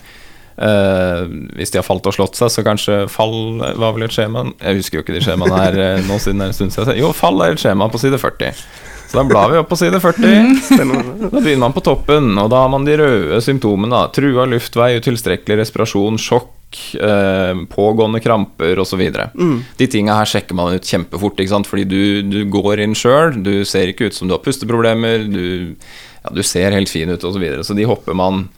Eh, 0.57 1.23
hvis 1.59 1.73
de 1.73 1.81
har 1.81 1.85
falt 1.85 2.07
og 2.09 2.17
slått 2.17 2.39
seg, 2.39 2.49
så 2.53 2.65
kanskje 2.65 3.03
fall 3.13 3.61
var 3.77 3.93
vel 3.93 4.07
et 4.07 4.15
skjema 4.15 4.47
Jeg 4.57 4.79
husker 4.79 4.97
jo 4.97 5.03
ikke 5.05 5.13
de 5.13 5.21
skjemaene 5.27 5.59
her 5.61 5.77
eh, 5.83 6.05
nå 6.07 6.17
siden 6.23 6.41
det 6.41 6.47
er 6.47 6.55
en 6.55 6.57
stund 6.57 6.73
siden. 6.73 6.97
Jo, 6.97 7.13
fall 7.17 7.43
er 7.45 7.57
et 7.57 7.63
skjema 7.63 7.91
på 7.93 8.01
side 8.01 8.21
40. 8.23 8.67
Så 9.07 9.21
da 9.21 9.23
blar 9.29 9.53
vi 9.53 9.61
opp 9.61 9.69
på 9.71 9.79
side 9.79 10.01
40. 10.03 10.57
Spennende. 10.67 11.31
Da 11.31 11.39
begynner 11.39 11.67
man 11.69 11.77
på 11.77 11.85
toppen, 11.85 12.33
og 12.41 12.51
da 12.51 12.65
har 12.65 12.73
man 12.73 12.87
de 12.89 12.97
røde 12.99 13.41
symptomene. 13.45 14.07
Trua 14.17 14.49
luftvei, 14.51 14.97
utilstrekkelig 14.99 15.61
respirasjon, 15.61 16.19
sjokk, 16.19 16.81
eh, 16.99 17.53
pågående 17.71 18.23
kramper 18.25 18.81
osv. 18.83 19.05
Mm. 19.37 19.57
De 19.79 19.91
tinga 19.93 20.17
her 20.19 20.33
sjekker 20.33 20.59
man 20.59 20.75
ut 20.75 20.89
kjempefort, 20.89 21.39
ikke 21.39 21.55
sant? 21.55 21.71
fordi 21.71 21.87
du, 21.87 22.01
du 22.27 22.41
går 22.51 22.83
inn 22.83 22.97
sjøl. 22.99 23.37
Du 23.45 23.61
ser 23.69 23.93
ikke 23.93 24.09
ut 24.09 24.17
som 24.17 24.27
du 24.27 24.35
har 24.35 24.43
pusteproblemer, 24.43 25.29
du, 25.31 25.77
ja, 26.25 26.33
du 26.35 26.43
ser 26.43 26.75
helt 26.75 26.91
fin 26.91 27.13
ut 27.13 27.21
osv. 27.21 27.37
Så, 27.37 27.45
videre. 27.45 27.67
så 27.69 27.77
de 27.79 27.87
hopper 27.87 28.17
man 28.17 28.49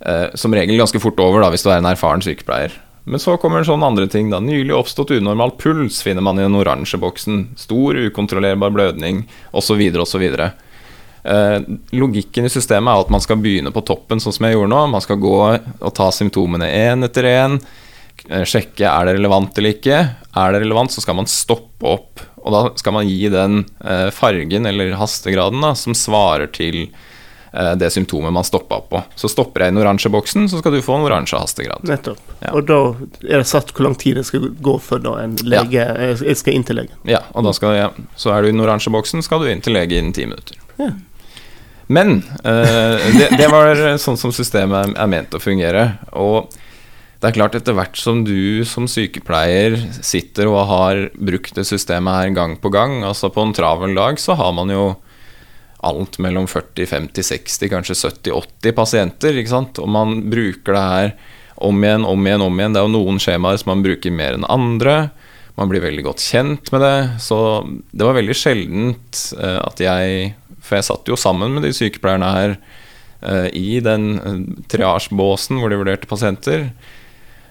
eh, 0.00 0.26
som 0.34 0.54
regel 0.54 0.78
ganske 0.80 1.00
fort 1.02 1.20
over 1.22 1.44
da, 1.44 1.52
hvis 1.54 1.62
du 1.66 1.70
er 1.70 1.78
en 1.78 1.90
erfaren 1.92 2.24
sykepleier. 2.24 2.74
Men 3.04 3.20
så 3.20 3.36
kommer 3.36 3.60
en 3.60 3.68
sånn 3.68 3.84
andre 3.84 4.06
ting. 4.08 4.30
da 4.32 4.40
Nylig 4.40 4.72
oppstått 4.72 5.12
unormal 5.12 5.52
puls 5.60 6.00
finner 6.02 6.24
man 6.24 6.38
i 6.40 6.44
den 6.46 6.56
oransje 6.56 6.96
boksen. 7.00 7.50
Stor 7.60 7.98
ukontrollerbar 8.06 8.72
blødning 8.72 9.26
osv. 9.52 9.82
osv. 10.00 10.24
Eh, 11.24 11.58
logikken 11.96 12.48
i 12.48 12.52
systemet 12.52 12.92
er 12.92 13.04
at 13.04 13.12
man 13.12 13.22
skal 13.24 13.40
begynne 13.40 13.72
på 13.72 13.84
toppen, 13.84 14.20
sånn 14.20 14.32
som 14.32 14.48
jeg 14.48 14.56
gjorde 14.56 14.72
nå. 14.72 14.80
Man 14.92 15.04
skal 15.04 15.20
gå 15.20 15.36
og 15.44 15.92
ta 15.96 16.10
symptomene 16.12 16.68
én 16.68 17.04
etter 17.04 17.28
én. 17.28 17.58
eh, 18.28 18.44
Sjekke 18.48 18.88
er 18.88 19.04
det 19.04 19.18
relevant 19.18 19.56
eller 19.58 19.76
ikke. 19.76 20.00
Er 20.34 20.52
det 20.52 20.64
relevant, 20.64 20.92
så 20.92 21.04
skal 21.04 21.16
man 21.20 21.28
stoppe 21.28 21.84
opp. 21.84 22.24
Og 22.44 22.52
da 22.52 22.60
skal 22.76 22.92
man 22.96 23.08
gi 23.08 23.28
den 23.32 23.66
eh, 23.84 24.10
fargen, 24.12 24.66
eller 24.68 24.96
hastegraden, 25.00 25.60
da, 25.64 25.74
som 25.76 25.96
svarer 25.96 26.48
til 26.52 26.86
det 27.78 27.90
symptomet 27.94 28.32
man 28.34 28.44
stoppa 28.44 28.80
på. 28.90 29.02
Så 29.14 29.28
stopper 29.30 29.62
jeg 29.62 29.70
i 29.70 29.74
den 29.74 29.82
oransje 29.84 30.10
boksen, 30.10 30.48
så 30.50 30.58
skal 30.58 30.74
du 30.74 30.80
få 30.82 30.96
en 30.98 31.06
oransje 31.06 31.38
hastegrad. 31.38 31.86
Nettopp. 31.86 32.18
Ja. 32.40 32.50
Og 32.50 32.66
da 32.66 32.78
er 33.22 33.40
det 33.42 33.46
satt 33.46 33.70
hvor 33.74 33.86
lang 33.86 33.94
tid 34.00 34.18
det 34.18 34.26
skal 34.26 34.48
gå 34.58 34.76
før 34.82 35.04
da 35.04 35.14
en 35.22 35.36
lege 35.46 35.78
ja. 35.78 36.10
Jeg 36.18 36.40
skal 36.40 36.58
inn 36.58 36.66
til 36.66 36.80
legen. 36.80 36.98
Ja, 37.08 37.22
og 37.32 37.46
da 37.46 37.54
skal 37.56 37.76
jeg, 37.78 38.06
så 38.18 38.34
er 38.34 38.42
du 38.42 38.50
i 38.50 38.54
den 38.54 38.64
oransje 38.64 38.92
boksen, 38.94 39.22
skal 39.24 39.44
du 39.44 39.50
inn 39.52 39.62
til 39.64 39.76
lege 39.76 40.00
innen 40.00 40.14
ti 40.16 40.26
minutter. 40.26 40.58
Ja. 40.80 40.90
Men 41.86 42.22
eh, 42.42 43.08
det, 43.18 43.30
det 43.38 43.48
var 43.52 43.78
sånn 44.00 44.18
som 44.18 44.32
systemet 44.34 44.94
er 44.96 45.10
ment 45.10 45.34
å 45.36 45.42
fungere. 45.42 45.86
Og 46.16 46.50
det 47.20 47.30
er 47.30 47.36
klart, 47.38 47.54
etter 47.56 47.76
hvert 47.76 47.96
som 47.96 48.22
du 48.26 48.64
som 48.68 48.88
sykepleier 48.90 49.78
sitter 50.04 50.50
og 50.50 50.66
har 50.68 51.06
brukt 51.16 51.56
det 51.56 51.66
systemet 51.68 52.18
her 52.18 52.34
gang 52.36 52.58
på 52.60 52.72
gang, 52.72 53.02
altså 53.06 53.30
på 53.32 53.44
en 53.44 53.54
travel 53.56 53.96
dag, 53.96 54.20
så 54.20 54.36
har 54.36 54.52
man 54.56 54.72
jo 54.72 54.90
alt 55.84 56.18
mellom 56.22 56.48
40, 56.50 56.86
50, 56.90 57.26
60, 57.30 57.70
kanskje 57.72 57.96
70, 58.00 58.32
80 58.62 58.76
pasienter, 58.76 59.38
ikke 59.40 59.52
sant? 59.52 59.80
Og 59.82 59.90
man 59.90 60.16
bruker 60.32 60.76
det 60.76 60.84
her 60.84 61.12
om 61.64 61.84
igjen, 61.84 62.06
om 62.08 62.26
igjen, 62.26 62.44
om 62.44 62.58
igjen. 62.60 62.74
Det 62.74 62.80
er 62.80 62.88
jo 62.88 62.94
noen 62.96 63.20
skjemaer 63.22 63.60
som 63.60 63.72
man 63.74 63.84
bruker 63.84 64.14
mer 64.14 64.38
enn 64.38 64.48
andre. 64.50 64.96
Man 65.58 65.70
blir 65.70 65.84
veldig 65.84 66.06
godt 66.06 66.24
kjent 66.24 66.72
med 66.74 66.82
det. 66.82 66.96
Så 67.22 67.38
det 67.94 68.06
var 68.06 68.18
veldig 68.18 68.36
sjeldent 68.38 69.20
eh, 69.38 69.60
at 69.62 69.82
jeg 69.82 70.32
For 70.64 70.78
jeg 70.78 70.88
satt 70.88 71.10
jo 71.10 71.20
sammen 71.20 71.54
med 71.54 71.66
de 71.66 71.74
sykepleierne 71.76 72.32
her 72.34 72.56
eh, 73.20 73.48
i 73.52 73.80
den 73.84 74.64
triasjbåsen 74.72 75.60
hvor 75.60 75.70
de 75.70 75.80
vurderte 75.82 76.10
pasienter. 76.10 76.70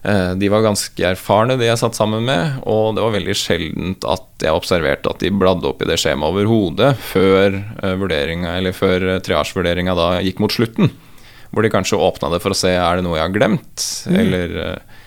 Eh, 0.04 0.34
De 0.36 0.50
var 0.52 0.66
ganske 0.66 1.06
erfarne, 1.08 1.56
de 1.60 1.70
jeg 1.70 1.80
satt 1.80 1.96
sammen 1.96 2.26
med, 2.28 2.60
og 2.68 2.96
det 2.96 3.04
var 3.06 3.16
veldig 3.16 3.36
sjeldent 3.40 4.08
at 4.08 4.44
jeg 4.44 4.56
observerte 4.56 5.12
at 5.12 5.24
de 5.24 5.32
bladde 5.32 5.70
opp 5.70 5.84
i 5.84 5.88
det 5.88 6.00
skjemaet 6.02 6.34
overhodet 6.36 6.92
før 7.00 7.56
eh, 7.80 8.06
eller 8.58 8.76
før 8.76 9.08
eh, 9.16 9.22
triasjevurderinga 9.24 9.96
da 9.96 10.10
gikk 10.26 10.44
mot 10.44 10.52
slutten. 10.52 10.92
Hvor 11.54 11.64
de 11.64 11.72
kanskje 11.72 12.02
åpna 12.02 12.32
det 12.34 12.42
for 12.44 12.52
å 12.52 12.58
se 12.58 12.74
er 12.74 12.98
det 12.98 13.06
noe 13.06 13.20
jeg 13.20 13.28
har 13.28 13.36
glemt, 13.36 13.88
eller 14.10 14.56
eh, 14.66 15.02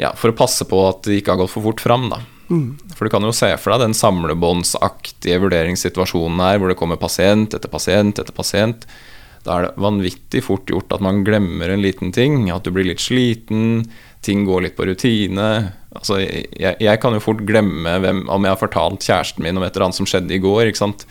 ja, 0.00 0.12
for 0.16 0.32
å 0.32 0.38
passe 0.38 0.64
på 0.64 0.80
at 0.88 1.04
det 1.04 1.20
ikke 1.20 1.34
har 1.34 1.42
gått 1.42 1.52
for 1.52 1.66
fort 1.68 1.82
fram, 1.82 2.08
da. 2.12 2.22
For 2.96 3.06
du 3.06 3.12
kan 3.12 3.24
jo 3.24 3.32
se 3.32 3.48
for 3.60 3.72
deg 3.72 3.86
den 3.86 3.96
samlebåndsaktige 3.96 5.38
vurderingssituasjonen 5.40 6.40
her, 6.42 6.58
hvor 6.60 6.72
det 6.72 6.76
kommer 6.80 7.00
pasient 7.00 7.54
etter 7.56 7.70
pasient 7.72 8.20
etter 8.20 8.34
pasient. 8.36 8.84
Da 9.42 9.56
er 9.56 9.66
det 9.66 9.82
vanvittig 9.82 10.42
fort 10.46 10.70
gjort 10.70 10.92
at 10.94 11.02
man 11.02 11.22
glemmer 11.26 11.72
en 11.72 11.82
liten 11.82 12.12
ting. 12.14 12.44
At 12.54 12.66
du 12.66 12.70
blir 12.74 12.86
litt 12.86 13.02
sliten, 13.02 13.88
ting 14.22 14.44
går 14.46 14.66
litt 14.68 14.76
på 14.78 14.86
rutine. 14.86 15.46
Altså, 15.92 16.20
jeg, 16.22 16.76
jeg 16.80 17.00
kan 17.02 17.14
jo 17.16 17.20
fort 17.22 17.42
glemme 17.48 17.96
hvem, 18.02 18.24
om 18.32 18.44
jeg 18.46 18.54
har 18.54 18.60
fortalt 18.60 19.02
kjæresten 19.04 19.42
min 19.44 19.58
om 19.58 19.64
et 19.66 19.74
eller 19.74 19.88
annet 19.88 19.98
som 19.98 20.08
skjedde 20.08 20.36
i 20.36 20.40
går. 20.42 20.68
ikke 20.70 20.80
sant? 20.82 21.06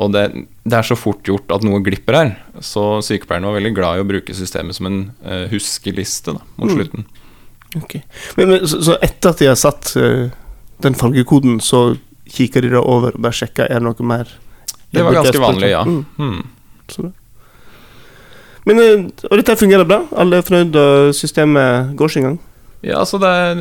Og 0.00 0.12
det, 0.14 0.22
det 0.64 0.76
er 0.78 0.86
så 0.88 0.96
fort 0.96 1.24
gjort 1.28 1.50
at 1.52 1.64
noe 1.66 1.80
glipper 1.84 2.16
her. 2.16 2.30
Så 2.64 2.84
sykepleierne 3.04 3.48
var 3.50 3.58
veldig 3.58 3.72
glad 3.76 3.98
i 3.98 4.04
å 4.04 4.08
bruke 4.08 4.36
systemet 4.36 4.76
som 4.78 4.88
en 4.88 5.00
uh, 5.26 5.46
huskeliste 5.52 6.36
da, 6.38 6.44
mot 6.60 6.70
Mm. 6.70 6.76
slutten. 6.78 7.04
Ok. 7.80 7.98
Men, 8.36 8.48
men, 8.52 8.66
så, 8.68 8.78
så 8.84 8.96
etter 9.04 9.32
at 9.32 9.40
de 9.42 9.48
har 9.50 9.58
satt 9.60 9.92
uh, 9.96 10.28
den 10.84 10.96
fargekoden, 10.96 11.58
så 11.64 11.94
kikker 12.32 12.64
de 12.64 12.72
da 12.76 12.80
over 12.84 13.16
og 13.16 13.24
bare 13.24 13.36
sjekker 13.36 13.68
er 13.68 13.80
det 13.80 13.84
noe 13.88 14.06
mer 14.06 14.28
Det 14.92 15.02
var 15.04 15.16
ganske 15.18 15.40
vanlig, 15.42 15.72
ja. 15.72 15.82
Mm. 15.88 16.04
Mm. 16.20 17.12
Men, 18.68 18.78
eh, 18.78 19.04
og 19.28 19.38
dette 19.40 19.58
fungerer 19.58 19.88
bra? 19.88 20.04
Alle 20.18 20.38
er 20.38 20.46
fornøyd, 20.46 20.78
og 20.78 21.12
systemet 21.18 21.94
går 21.98 22.14
sin 22.14 22.28
gang? 22.28 22.40
Ja, 22.82 22.96
altså 22.98 23.18
det 23.22 23.28
er, 23.30 23.60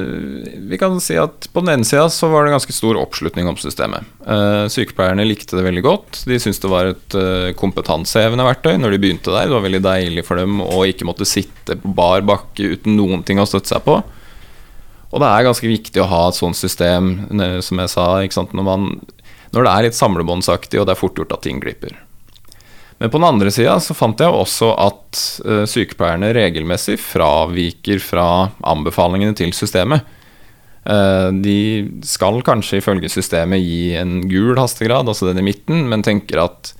Vi 0.71 0.79
kan 0.81 0.95
si 1.03 1.13
at 1.21 1.45
på 1.53 1.61
den 1.61 1.75
ene 1.75 1.85
sida 1.85 2.07
så 2.09 2.25
var 2.31 2.45
det 2.45 2.55
ganske 2.55 2.73
stor 2.73 2.97
oppslutning 2.97 3.49
om 3.49 3.57
systemet. 3.61 4.07
Eh, 4.25 4.65
sykepleierne 4.73 5.27
likte 5.27 5.57
det 5.57 5.65
veldig 5.67 5.83
godt. 5.85 6.23
De 6.25 6.39
syntes 6.41 6.61
det 6.63 6.71
var 6.71 6.89
et 6.89 7.17
eh, 7.17 7.51
kompetansehevende 7.57 8.47
verktøy 8.47 8.79
når 8.81 8.95
de 8.95 9.01
begynte 9.03 9.33
der. 9.33 9.45
Det 9.45 9.57
var 9.57 9.67
veldig 9.67 9.83
deilig 9.85 10.25
for 10.25 10.41
dem 10.41 10.57
å 10.65 10.81
ikke 10.89 11.05
måtte 11.09 11.29
sitte 11.29 11.77
på 11.77 11.93
bar 11.97 12.25
bakke 12.25 12.73
uten 12.73 12.97
noen 12.97 13.21
ting 13.25 13.41
å 13.41 13.45
støtte 13.49 13.75
seg 13.75 13.85
på. 13.85 13.99
Og 15.11 15.21
det 15.21 15.29
er 15.29 15.45
ganske 15.45 15.69
viktig 15.69 16.01
å 16.01 16.09
ha 16.09 16.23
et 16.29 16.37
sånt 16.39 16.57
system, 16.57 17.13
som 17.61 17.81
jeg 17.83 17.91
sa? 17.91 18.05
Når, 18.23 18.63
man, 18.63 18.85
når 19.51 19.65
det 19.67 19.71
er 19.73 19.85
litt 19.89 19.97
samlebåndsaktig 19.97 20.79
og 20.79 20.87
det 20.87 20.95
er 20.95 21.01
fort 21.01 21.19
gjort 21.19 21.35
at 21.35 21.43
ting 21.43 21.59
glipper. 21.59 21.97
Men 23.01 23.09
på 23.09 23.17
den 23.17 23.25
andre 23.25 23.49
sida 23.49 23.79
så 23.81 23.95
fant 23.97 24.19
jeg 24.21 24.29
også 24.29 24.75
at 24.77 25.19
uh, 25.41 25.63
sykepleierne 25.65 26.27
regelmessig 26.37 26.99
fraviker 27.01 27.97
fra 27.97 28.25
anbefalingene 28.61 29.33
til 29.33 29.55
systemet. 29.57 30.05
Uh, 30.85 31.33
de 31.33 31.89
skal 32.05 32.37
kanskje 32.45 32.77
ifølge 32.77 33.09
systemet 33.09 33.63
gi 33.65 33.95
en 33.97 34.19
gul 34.29 34.53
hastegrad, 34.61 35.09
altså 35.09 35.31
den 35.31 35.41
i 35.41 35.47
midten, 35.49 35.87
men 35.89 36.05
tenker 36.05 36.43
at 36.45 36.75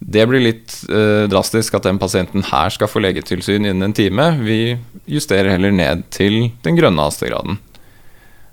det 0.00 0.24
blir 0.30 0.40
litt 0.40 0.72
uh, 0.88 1.28
drastisk 1.28 1.76
at 1.76 1.84
den 1.84 2.00
pasienten 2.00 2.48
her 2.48 2.72
skal 2.72 2.88
få 2.88 3.04
legetilsyn 3.04 3.66
innen 3.66 3.90
en 3.90 3.96
time. 3.96 4.30
Vi 4.40 4.78
justerer 5.04 5.52
heller 5.52 5.74
ned 5.74 6.08
til 6.14 6.46
den 6.64 6.80
grønne 6.80 7.10
hastegraden. 7.10 7.60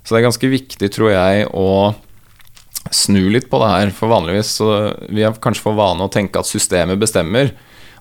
Så 0.03 0.11
det 0.11 0.19
er 0.19 0.27
ganske 0.27 0.51
viktig, 0.51 0.91
tror 0.91 1.15
jeg, 1.15 1.47
å 1.55 1.95
snu 2.93 3.29
litt 3.33 3.49
på 3.49 3.59
det 3.61 3.71
her. 3.71 3.93
For 3.95 4.11
vanligvis 4.11 4.51
så 4.59 4.69
vi 5.09 5.25
har 5.25 5.37
kanskje 5.41 5.65
for 5.65 5.77
vane 5.77 6.05
å 6.05 6.11
tenke 6.11 6.41
at 6.41 6.49
systemet 6.49 7.01
bestemmer. 7.01 7.53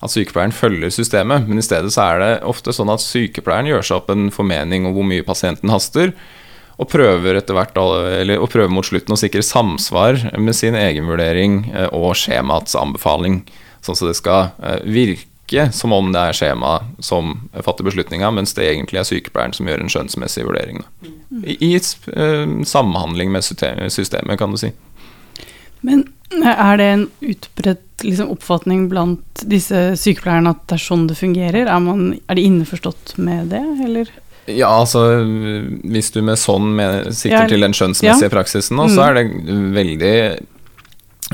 At 0.04 0.12
sykepleieren 0.12 0.52
følger 0.52 0.92
systemet, 0.92 1.46
men 1.48 1.60
i 1.60 1.64
stedet 1.64 1.92
så 1.94 2.02
er 2.10 2.20
det 2.20 2.32
ofte 2.44 2.74
sånn 2.76 2.92
at 2.92 3.00
sykepleieren 3.00 3.70
gjør 3.70 3.86
seg 3.86 4.00
opp 4.00 4.10
en 4.12 4.26
formening 4.34 4.84
om 4.84 4.96
hvor 4.96 5.06
mye 5.08 5.24
pasienten 5.24 5.72
haster, 5.72 6.12
og 6.74 6.90
prøver 6.90 7.38
etter 7.38 7.56
hvert, 7.56 7.76
eller, 7.78 8.40
og 8.42 8.50
prøver 8.52 8.72
mot 8.74 8.84
slutten 8.84 9.14
å 9.14 9.18
sikre 9.20 9.44
samsvar 9.46 10.18
med 10.36 10.56
sin 10.58 10.76
egen 10.76 11.06
vurdering 11.08 11.60
eh, 11.70 11.86
og 11.94 12.16
skjemaets 12.18 12.74
anbefaling. 12.76 13.44
Sånn 13.84 13.94
at 13.94 14.08
det 14.10 14.18
skal 14.18 14.50
eh, 14.58 14.80
virke 15.44 15.72
som 15.72 15.92
om 15.92 16.12
det 16.12 16.20
er 16.20 16.32
skjemaet 16.32 16.82
som 17.04 17.48
fatter 17.62 17.84
beslutninga, 17.84 18.30
mens 18.30 18.54
det 18.54 18.64
egentlig 18.70 19.00
er 19.00 19.04
sykepleieren 19.04 19.52
som 19.54 19.66
gjør 19.68 19.80
en 19.80 19.92
skjønnsmessig 19.92 20.44
vurdering. 20.44 20.82
Da. 20.82 21.08
I, 21.46 21.56
i 21.60 21.76
uh, 21.76 22.62
samhandling 22.64 23.32
med 23.32 23.44
systemet, 23.44 24.38
kan 24.38 24.50
du 24.50 24.58
si. 24.58 24.72
Men 25.80 26.06
er 26.44 26.76
det 26.80 26.84
en 26.84 27.10
utbredt 27.20 28.02
liksom, 28.02 28.30
oppfatning 28.32 28.88
blant 28.88 29.44
disse 29.44 29.96
sykepleierne 30.00 30.50
at 30.54 30.64
det 30.68 30.78
er 30.78 30.84
sånn 30.84 31.06
det 31.08 31.18
fungerer? 31.18 31.66
Er, 31.66 31.80
man, 31.80 32.14
er 32.28 32.38
de 32.38 32.46
innforstått 32.48 33.16
med 33.18 33.52
det, 33.52 33.62
eller? 33.84 34.10
Ja, 34.46 34.68
altså 34.80 35.22
hvis 35.24 36.10
du 36.12 36.20
med 36.24 36.36
sånn 36.36 36.74
med, 36.76 37.12
sikter 37.16 37.44
Ja, 37.44 37.48
til 37.48 37.64
den 37.64 37.72
skjønnsmessige 37.76 38.28
ja. 38.28 38.32
praksisen 38.32 38.76
nå, 38.76 38.88
Mm. 38.90 38.94
så 38.96 39.06
er 39.06 39.14
det 39.16 39.28
veldig 39.76 40.16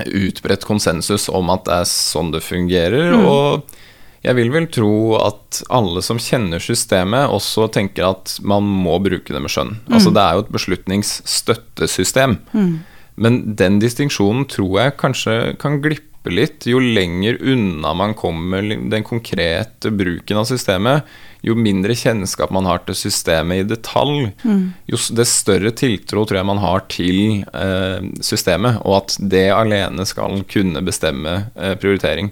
utbredt 0.06 0.64
konsensus 0.64 1.28
om 1.28 1.50
at 1.50 1.64
det 1.66 1.78
er 1.80 1.88
sånn 1.90 2.30
det 2.30 2.42
fungerer. 2.46 3.10
Mm. 3.16 3.24
Og 3.26 3.80
jeg 4.20 4.36
vil 4.36 4.50
vel 4.52 4.66
tro 4.68 5.16
at 5.16 5.62
alle 5.72 6.02
som 6.04 6.20
kjenner 6.20 6.60
systemet, 6.60 7.30
også 7.32 7.70
tenker 7.72 8.10
at 8.10 8.36
man 8.44 8.66
må 8.66 8.98
bruke 9.00 9.32
det 9.32 9.40
med 9.40 9.52
skjønn. 9.52 9.78
Altså 9.88 10.12
det 10.12 10.20
er 10.20 10.36
jo 10.36 10.44
et 10.44 10.52
beslutningsstøttesystem. 10.56 12.36
Mm. 12.52 12.74
Men 13.20 13.40
den 13.56 13.80
distinksjonen 13.80 14.44
tror 14.48 14.76
jeg 14.82 14.98
kanskje 15.00 15.36
kan 15.60 15.80
glippe 15.84 16.09
litt 16.28 16.66
jo 16.68 16.76
lenger 16.82 17.38
unna 17.40 17.94
man 17.96 18.12
kommer 18.14 18.60
den 18.90 19.04
konkrete 19.06 19.88
bruken 19.90 20.36
av 20.36 20.44
systemet. 20.44 21.02
Jo 21.40 21.54
mindre 21.56 21.94
kjennskap 21.96 22.50
man 22.52 22.66
har 22.68 22.82
til 22.84 22.94
systemet 22.98 23.62
i 23.62 23.68
detalj, 23.70 24.26
jo 24.44 24.96
s- 25.00 25.08
det 25.16 25.24
større 25.26 25.70
tiltro 25.72 26.26
tror 26.28 26.36
jeg 26.42 26.46
man 26.50 26.60
har 26.60 26.82
til 26.92 27.40
eh, 27.54 28.04
systemet, 28.20 28.82
og 28.84 28.98
at 28.98 29.16
det 29.32 29.46
alene 29.48 30.04
skal 30.04 30.42
kunne 30.44 30.82
bestemme 30.84 31.46
eh, 31.56 31.72
prioritering. 31.80 32.28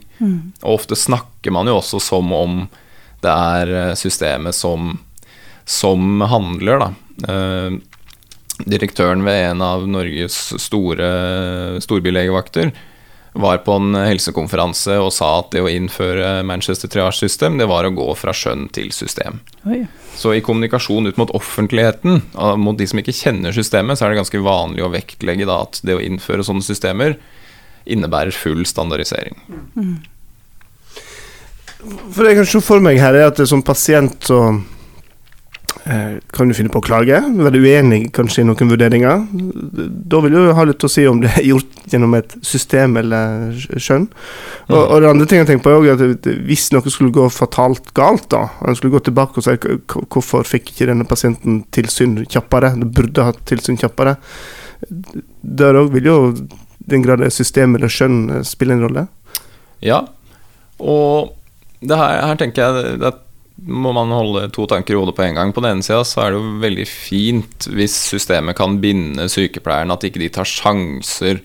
Og 0.61 0.75
ofte 0.83 0.95
snakker 1.00 1.50
man 1.57 1.66
jo 1.73 1.78
også 1.80 2.00
som 2.04 2.28
om 2.37 2.59
det 3.25 3.33
er 3.33 3.73
eh, 3.88 3.95
systemet 3.97 4.54
som, 4.54 4.99
som 5.64 6.21
handler, 6.28 6.85
da. 6.85 6.90
Eh, 7.33 7.78
direktøren 8.68 9.25
ved 9.25 9.52
en 9.54 9.61
av 9.62 9.88
Norges 9.88 10.37
store 10.61 11.78
storbylegevakter 11.80 12.73
var 13.38 13.61
på 13.62 13.76
en 13.78 13.95
helsekonferanse 13.95 14.97
og 14.99 15.12
sa 15.14 15.28
at 15.38 15.52
det 15.54 15.62
å 15.62 15.71
innføre 15.71 16.40
Manchester 16.47 16.90
Triage 16.90 17.21
System, 17.21 17.59
det 17.61 17.68
var 17.71 17.87
å 17.87 17.95
gå 17.95 18.07
fra 18.18 18.35
skjønn 18.35 18.66
til 18.75 18.90
system. 18.95 19.38
Oi. 19.71 19.85
Så 20.18 20.33
i 20.35 20.42
kommunikasjon 20.42 21.07
ut 21.07 21.21
mot 21.21 21.30
offentligheten, 21.38 22.23
mot 22.59 22.78
de 22.78 22.88
som 22.90 22.99
ikke 22.99 23.14
kjenner 23.14 23.54
systemet, 23.54 23.99
så 23.99 24.07
er 24.07 24.12
det 24.12 24.23
ganske 24.25 24.42
vanlig 24.42 24.83
å 24.83 24.90
vektlegge 24.90 25.47
da 25.47 25.61
at 25.68 25.78
det 25.87 25.95
å 25.95 26.02
innføre 26.02 26.47
sånne 26.47 26.66
systemer 26.66 27.14
innebærer 27.88 28.35
full 28.35 28.66
standardisering. 28.66 29.38
For 31.78 32.25
det 32.25 32.33
jeg 32.33 32.40
kan 32.40 32.50
se 32.50 32.64
for 32.66 32.83
meg 32.83 32.99
her, 32.99 33.14
er 33.14 33.30
at 33.30 33.38
det 33.38 33.47
som 33.47 33.62
pasient 33.62 34.18
så 34.26 34.42
kan 36.37 36.49
du 36.50 36.54
finne 36.57 36.68
på 36.73 36.83
å 36.83 36.85
klage. 36.85 37.16
Være 37.38 37.61
uenig 37.64 38.11
kanskje 38.12 38.42
i 38.42 38.47
noen 38.49 38.68
vurderinger. 38.68 39.23
Da 40.12 40.21
vil 40.25 40.35
du 40.37 40.50
ha 40.52 40.64
litt 40.68 40.85
å 40.85 40.90
si 40.92 41.07
om 41.09 41.23
det 41.23 41.30
er 41.40 41.47
gjort 41.49 41.87
gjennom 41.88 42.16
et 42.18 42.35
system 42.45 42.99
eller 43.00 43.54
skjønn. 43.80 44.04
Og, 44.68 44.76
og 44.83 45.00
det 45.00 45.09
andre 45.14 45.26
ting 45.30 45.40
jeg 45.40 45.49
tenker 45.49 45.64
på 45.64 45.73
er 45.73 45.95
også 45.97 46.11
at 46.12 46.28
hvis 46.49 46.66
noe 46.75 46.92
skulle 46.92 47.14
gå 47.16 47.25
fatalt 47.33 47.92
galt, 47.97 48.28
da, 48.35 48.42
han 48.61 48.76
skulle 48.76 48.99
gå 48.99 49.00
tilbake 49.09 49.40
og 49.40 49.47
si 49.47 49.57
"K- 49.62 49.78
k- 49.88 50.04
hvorfor 50.12 50.45
fikk 50.45 50.75
ikke 50.75 50.90
denne 50.90 51.09
pasienten 51.09 51.62
tilsyn 51.73 52.18
kjappere, 52.28 52.75
det 52.76 52.90
burde 52.92 53.25
hatt 53.30 53.40
tilsyn 53.49 53.80
kjappere, 53.80 54.16
der 55.42 55.75
òg 55.80 55.90
vil 55.97 56.04
jo 56.11 56.18
den 56.88 57.02
grad 57.04 57.25
system 57.33 57.75
eller 57.76 57.88
skjønn 57.92 58.21
eh, 58.38 58.42
spille 58.47 58.76
en 58.76 58.85
rolle. 58.85 59.07
Ja, 59.85 60.02
og 60.80 61.33
det 61.80 61.97
her, 61.99 62.21
her 62.26 62.37
tenker 62.40 62.64
jeg 62.64 62.99
det 63.02 63.14
må 63.66 63.92
man 63.96 64.12
holde 64.14 64.46
to 64.54 64.66
tanker 64.70 64.94
i 64.94 64.98
hodet 65.00 65.16
på 65.16 65.24
en 65.26 65.38
gang. 65.38 65.52
På 65.52 65.62
den 65.64 65.78
ene 65.78 65.86
sida 65.86 66.04
så 66.06 66.22
er 66.22 66.32
det 66.32 66.38
jo 66.38 66.60
veldig 66.62 66.86
fint 66.88 67.66
hvis 67.74 67.96
systemet 68.12 68.58
kan 68.58 68.78
binde 68.82 69.26
sykepleieren, 69.32 69.92
at 69.94 70.06
ikke 70.06 70.22
de 70.22 70.30
tar 70.34 70.48
sjanser. 70.48 71.42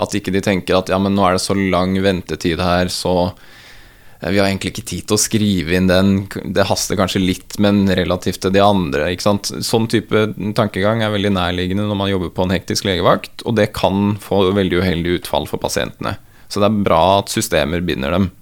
At 0.00 0.14
ikke 0.16 0.34
de 0.34 0.42
tenker 0.44 0.76
at 0.76 0.92
ja, 0.92 0.98
men 1.00 1.16
nå 1.16 1.24
er 1.24 1.36
det 1.36 1.44
så 1.44 1.56
lang 1.56 1.96
ventetid 2.02 2.60
her, 2.60 2.90
så 2.92 3.30
eh, 3.30 4.28
vi 4.34 4.40
har 4.40 4.48
egentlig 4.48 4.74
ikke 4.74 4.86
tid 4.90 5.06
til 5.06 5.16
å 5.16 5.22
skrive 5.22 5.76
inn 5.78 5.88
den. 5.88 6.12
Det 6.56 6.66
haster 6.68 6.98
kanskje 7.00 7.22
litt, 7.22 7.56
men 7.62 7.84
relativt 7.88 8.42
til 8.44 8.54
de 8.54 8.62
andre. 8.64 9.12
ikke 9.14 9.28
sant? 9.28 9.52
Sånn 9.64 9.88
type 9.90 10.26
tankegang 10.58 11.04
er 11.06 11.14
veldig 11.14 11.32
nærliggende 11.38 11.88
når 11.88 12.00
man 12.02 12.12
jobber 12.12 12.34
på 12.34 12.44
en 12.44 12.56
hektisk 12.58 12.90
legevakt, 12.90 13.46
og 13.46 13.56
det 13.60 13.70
kan 13.78 14.18
få 14.22 14.48
veldig 14.52 14.82
uheldig 14.82 15.20
utfall 15.20 15.48
for 15.48 15.62
pasientene. 15.62 16.18
Så 16.50 16.60
det 16.60 16.68
er 16.68 16.82
bra 16.86 17.04
at 17.22 17.32
systemer 17.32 17.80
binder 17.86 18.12
dem. 18.18 18.32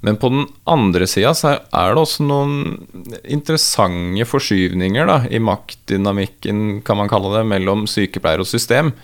Men 0.00 0.16
på 0.16 0.30
den 0.32 0.46
andre 0.64 1.04
sida 1.10 1.34
så 1.36 1.58
er 1.60 1.92
det 1.92 2.00
også 2.00 2.24
noen 2.24 2.86
interessante 3.28 4.24
forskyvninger 4.28 5.10
da, 5.10 5.18
i 5.28 5.40
maktdynamikken, 5.44 6.80
kan 6.86 7.00
man 7.00 7.10
kalle 7.12 7.34
det, 7.36 7.44
mellom 7.50 7.84
sykepleier 7.90 8.40
og 8.40 8.48
system. 8.48 8.94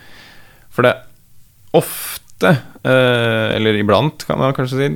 For 0.72 0.88
det 0.88 0.94
ofte, 1.76 2.54
eh, 2.84 3.56
eller 3.58 3.76
iblant 3.76 4.24
kan 4.24 4.40
man 4.40 4.56
kanskje 4.56 4.80
si, 4.80 4.88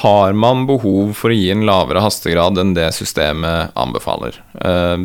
har 0.00 0.32
man 0.32 0.64
behov 0.68 1.12
for 1.18 1.32
å 1.32 1.36
gi 1.36 1.50
en 1.52 1.66
lavere 1.68 2.00
hastegrad 2.04 2.60
enn 2.62 2.72
det 2.76 2.88
systemet 2.96 3.76
anbefaler. 3.76 4.40
Eh, 4.54 4.96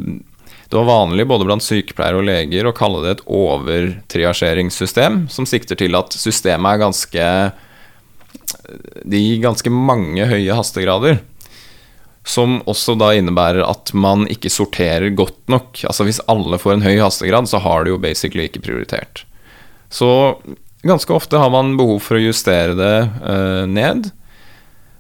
Det 0.65 0.79
var 0.79 0.86
vanlig 0.86 1.27
både 1.29 1.45
blant 1.45 1.62
sykepleiere 1.62 2.17
og 2.17 2.25
leger 2.25 2.65
å 2.65 2.74
kalle 2.74 3.03
det 3.03 3.12
et 3.12 3.27
overtriasjeringssystem, 3.29 5.27
som 5.29 5.45
sikter 5.45 5.77
til 5.77 5.95
at 5.95 6.10
systemet 6.17 6.74
er 6.74 6.81
ganske 6.81 7.27
Gir 9.06 9.40
ganske 9.44 9.72
mange 9.72 10.28
høye 10.30 10.58
hastegrader. 10.58 11.22
Som 12.25 12.60
også 12.66 12.96
da 12.98 13.12
innebærer 13.14 13.62
at 13.66 13.94
man 13.94 14.25
ikke 14.32 14.50
sorterer 14.50 15.12
godt 15.14 15.44
nok. 15.52 15.84
Altså 15.86 16.08
Hvis 16.08 16.24
alle 16.32 16.60
får 16.62 16.78
en 16.78 16.86
høy 16.88 16.98
hastegrad, 16.98 17.50
så 17.52 17.62
har 17.62 17.86
du 17.86 17.94
jo 17.94 18.02
basically 18.02 18.48
ikke 18.50 18.64
prioritert. 18.66 19.25
Så 19.94 20.10
ganske 20.86 21.14
ofte 21.14 21.38
har 21.38 21.52
man 21.54 21.75
behov 21.78 22.00
for 22.06 22.18
å 22.18 22.24
justere 22.25 22.78
det 22.78 22.96
eh, 23.06 23.66
ned. 23.70 24.10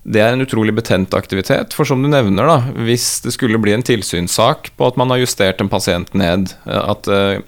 Det 0.05 0.21
er 0.21 0.35
en 0.35 0.45
utrolig 0.45 0.75
betent 0.77 1.15
aktivitet, 1.17 1.73
for 1.73 1.87
som 1.89 2.03
du 2.03 2.09
nevner, 2.11 2.45
da, 2.45 2.83
hvis 2.85 3.23
det 3.25 3.33
skulle 3.33 3.57
bli 3.61 3.73
en 3.73 3.85
tilsynssak 3.85 4.69
på 4.77 4.85
at 4.85 4.99
man 5.01 5.09
har 5.09 5.23
justert 5.23 5.63
en 5.63 5.71
pasient 5.71 6.13
ned, 6.13 6.53
eh, 6.69 6.83
at 6.93 7.09
eh, 7.09 7.41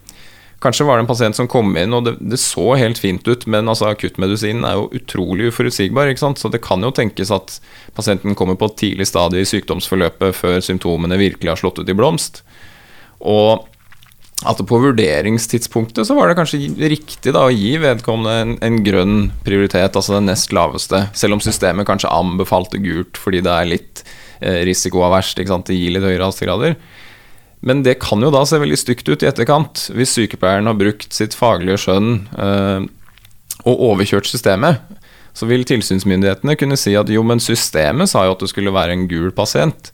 kanskje 0.64 0.88
var 0.88 0.98
det 0.98 1.06
en 1.06 1.10
pasient 1.10 1.38
som 1.38 1.50
kom 1.50 1.76
inn 1.78 1.94
og 1.94 2.08
det, 2.08 2.16
det 2.32 2.40
så 2.42 2.74
helt 2.80 3.00
fint 3.02 3.28
ut, 3.28 3.46
men 3.46 3.70
altså, 3.70 3.92
akuttmedisinen 3.92 4.66
er 4.66 4.80
jo 4.80 4.90
utrolig 4.98 5.52
uforutsigbar, 5.52 6.10
så 6.18 6.52
det 6.54 6.64
kan 6.66 6.84
jo 6.84 6.94
tenkes 6.96 7.32
at 7.34 7.60
pasienten 7.98 8.36
kommer 8.38 8.58
på 8.58 8.72
et 8.72 8.78
tidlig 8.82 9.10
stadie 9.10 9.46
i 9.46 9.50
sykdomsforløpet 9.50 10.38
før 10.38 10.60
symptomene 10.66 11.20
virkelig 11.22 11.54
har 11.54 11.62
slått 11.62 11.82
ut 11.82 11.90
i 11.90 11.98
blomst. 11.98 12.44
Og 13.22 13.68
at 14.46 14.60
på 14.70 14.78
vurderingstidspunktet 14.82 16.06
så 16.06 16.14
var 16.14 16.30
det 16.30 16.38
kanskje 16.38 16.60
riktig 16.92 17.34
da 17.34 17.48
å 17.48 17.54
gi 17.54 17.72
vedkommende 17.82 18.36
en, 18.44 18.52
en 18.62 18.78
grønn 18.86 19.16
prioritet, 19.46 19.98
altså 19.98 20.14
den 20.14 20.30
nest 20.30 20.54
laveste, 20.54 21.08
selv 21.18 21.38
om 21.38 21.42
systemet 21.42 21.88
kanskje 21.90 22.14
anbefalte 22.14 22.82
gult 22.84 23.18
fordi 23.18 23.42
det 23.46 23.54
er 23.54 23.72
litt 23.72 24.04
eh, 24.40 24.74
sant, 24.78 25.66
det 25.66 25.78
gir 25.78 25.96
litt 25.96 26.06
høyere 26.06 26.30
hastegrader. 26.30 26.78
Men 27.66 27.82
det 27.84 27.98
kan 28.04 28.22
jo 28.22 28.30
da 28.34 28.44
se 28.46 28.60
veldig 28.62 28.78
stygt 28.78 29.10
ut 29.10 29.24
i 29.24 29.30
etterkant, 29.30 29.88
hvis 29.98 30.14
sykepleieren 30.14 30.70
har 30.70 30.78
brukt 30.78 31.14
sitt 31.16 31.34
faglige 31.38 31.80
skjønn 31.88 32.12
eh, 32.38 32.86
og 33.66 33.86
overkjørt 33.92 34.30
systemet. 34.30 34.84
Så 35.38 35.50
vil 35.50 35.66
tilsynsmyndighetene 35.70 36.58
kunne 36.58 36.78
si 36.80 36.94
at 36.98 37.10
jo, 37.14 37.24
men 37.26 37.42
systemet 37.42 38.12
sa 38.12 38.26
jo 38.26 38.36
at 38.36 38.44
det 38.44 38.52
skulle 38.52 38.74
være 38.74 38.94
en 38.94 39.08
gul 39.10 39.32
pasient. 39.36 39.92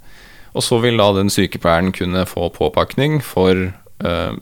Og 0.53 0.63
så 0.63 0.77
vil 0.83 0.99
da 0.99 1.09
den 1.15 1.31
sykepleieren 1.33 1.91
kunne 1.95 2.27
få 2.29 2.51
påpakning 2.53 3.21
for 3.23 3.71
Uh, 4.03 4.35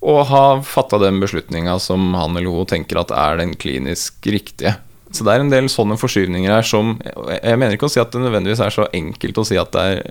å 0.00 0.20
ha 0.24 0.44
fatta 0.64 0.98
den 1.00 1.18
beslutninga 1.20 1.74
som 1.82 2.14
han 2.16 2.36
eller 2.36 2.52
hun 2.52 2.68
tenker 2.68 3.02
at 3.02 3.12
er 3.12 3.36
den 3.40 3.52
klinisk 3.60 4.24
riktige. 4.24 4.78
Så 5.12 5.26
det 5.26 5.34
er 5.34 5.44
en 5.44 5.52
del 5.52 5.66
sånne 5.68 5.96
forskyvninger 5.98 6.52
her 6.54 6.62
som 6.62 6.92
Jeg 7.02 7.58
mener 7.58 7.74
ikke 7.74 7.88
å 7.88 7.92
si 7.92 7.98
at 7.98 8.12
det 8.14 8.20
nødvendigvis 8.22 8.62
er 8.62 8.70
så 8.70 8.84
enkelt 8.94 9.40
å 9.42 9.44
si 9.48 9.58
at 9.60 9.72
det 9.74 9.86
er 9.94 10.04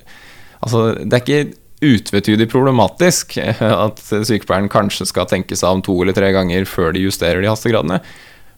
Altså, 0.59 0.79
det 0.99 1.15
er 1.15 1.21
ikke 1.23 1.53
utvetydig 1.85 2.49
problematisk 2.51 3.37
at 3.85 4.01
sykepleieren 4.01 4.71
kanskje 4.71 5.07
skal 5.09 5.29
tenke 5.29 5.57
seg 5.59 5.77
om 5.77 5.83
to 5.85 5.95
eller 6.01 6.17
tre 6.17 6.31
ganger 6.35 6.67
før 6.69 6.93
de 6.95 7.05
justerer 7.05 7.43
de 7.43 7.51
hastegradene. 7.51 8.01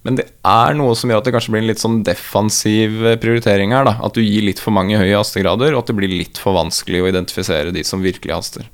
Men 0.01 0.17
det 0.17 0.25
er 0.47 0.73
noe 0.73 0.95
som 0.97 1.11
gjør 1.11 1.21
at 1.21 1.27
det 1.27 1.33
kanskje 1.35 1.53
blir 1.53 1.61
en 1.61 1.69
litt 1.69 1.81
sånn 1.81 1.99
defensiv 2.05 2.95
prioritering 3.21 3.75
her. 3.75 3.85
da 3.85 3.99
At 4.01 4.17
du 4.17 4.23
gir 4.23 4.47
litt 4.47 4.61
for 4.61 4.73
mange 4.73 4.97
høye 4.97 5.13
hastegrader, 5.13 5.75
og 5.75 5.83
at 5.83 5.91
det 5.91 5.97
blir 5.99 6.09
litt 6.09 6.41
for 6.41 6.57
vanskelig 6.57 7.03
å 7.03 7.11
identifisere 7.11 7.73
de 7.75 7.85
som 7.85 8.01
virkelig 8.01 8.33
haster. 8.33 8.65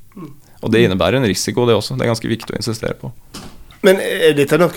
Og 0.63 0.72
det 0.72 0.86
innebærer 0.86 1.20
en 1.20 1.27
risiko, 1.27 1.68
det 1.68 1.75
også. 1.75 1.98
Det 1.98 2.08
er 2.08 2.13
ganske 2.13 2.32
viktig 2.32 2.56
å 2.56 2.62
insistere 2.62 2.96
på. 3.01 3.12
Men 3.84 4.00
er 4.01 4.34
dette 4.38 4.58
noe 4.58 4.72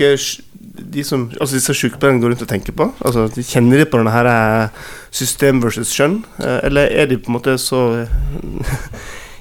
de 0.90 1.04
som, 1.06 1.28
altså 1.38 1.56
disse 1.56 1.74
sykepleierne 1.76 2.20
går 2.22 2.34
rundt 2.34 2.44
og 2.44 2.50
tenker 2.50 2.74
på? 2.76 2.88
Altså, 3.06 3.28
de 3.32 3.44
Kjenner 3.46 3.80
de 3.80 3.86
på 3.88 4.00
denne 4.00 4.12
her 4.12 4.28
eh, 4.28 4.82
system 5.14 5.62
versus 5.62 5.92
skjønn? 5.94 6.20
Eh, 6.42 6.58
eller 6.68 6.90
er 6.90 7.08
de 7.10 7.18
på 7.20 7.30
en 7.30 7.38
måte 7.38 7.56
så 7.60 7.84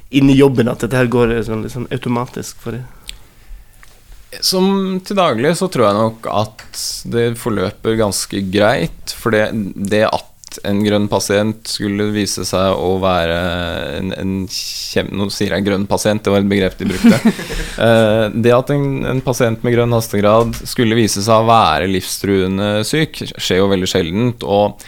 inne 0.10 0.34
i 0.34 0.40
jobben 0.40 0.72
at 0.72 0.82
dette 0.84 0.98
her 0.98 1.10
går 1.12 1.36
sånn, 1.46 1.66
liksom 1.66 1.90
automatisk 1.94 2.62
for 2.64 2.78
deg? 2.78 2.96
Som 4.46 5.00
til 5.06 5.18
daglig 5.18 5.56
så 5.58 5.70
tror 5.74 5.88
jeg 5.88 5.98
nok 5.98 6.28
at 6.30 6.82
det 7.10 7.32
forløper 7.42 7.98
ganske 7.98 8.44
greit. 8.54 9.16
For 9.18 9.34
det, 9.34 9.48
det 9.90 10.04
at 10.06 10.30
en 10.66 10.82
grønn 10.86 11.08
pasient 11.10 11.70
skulle 11.70 12.10
vise 12.14 12.46
seg 12.48 12.78
å 12.78 12.96
være 13.02 13.38
en, 14.00 14.14
en 14.18 14.32
kjem, 14.50 15.12
Nå 15.18 15.30
sier 15.34 15.54
jeg 15.54 15.66
grønn 15.68 15.86
pasient, 15.90 16.24
det 16.26 16.34
var 16.34 16.44
et 16.44 16.50
begrep 16.50 16.78
de 16.80 16.90
brukte. 16.90 17.34
uh, 17.82 18.30
det 18.46 18.56
at 18.56 18.74
en, 18.74 18.88
en, 19.10 19.22
pasient 19.26 19.66
med 19.66 19.76
grønn 19.76 19.94
hastegrad 19.94 20.58
skulle 20.62 20.98
vise 20.98 21.24
seg 21.26 21.44
å 21.44 21.50
være 21.50 21.90
livstruende 21.90 22.72
syk, 22.88 23.22
skjer 23.38 23.64
jo 23.64 23.70
veldig 23.74 23.92
sjeldent. 23.92 24.46
Og 24.46 24.82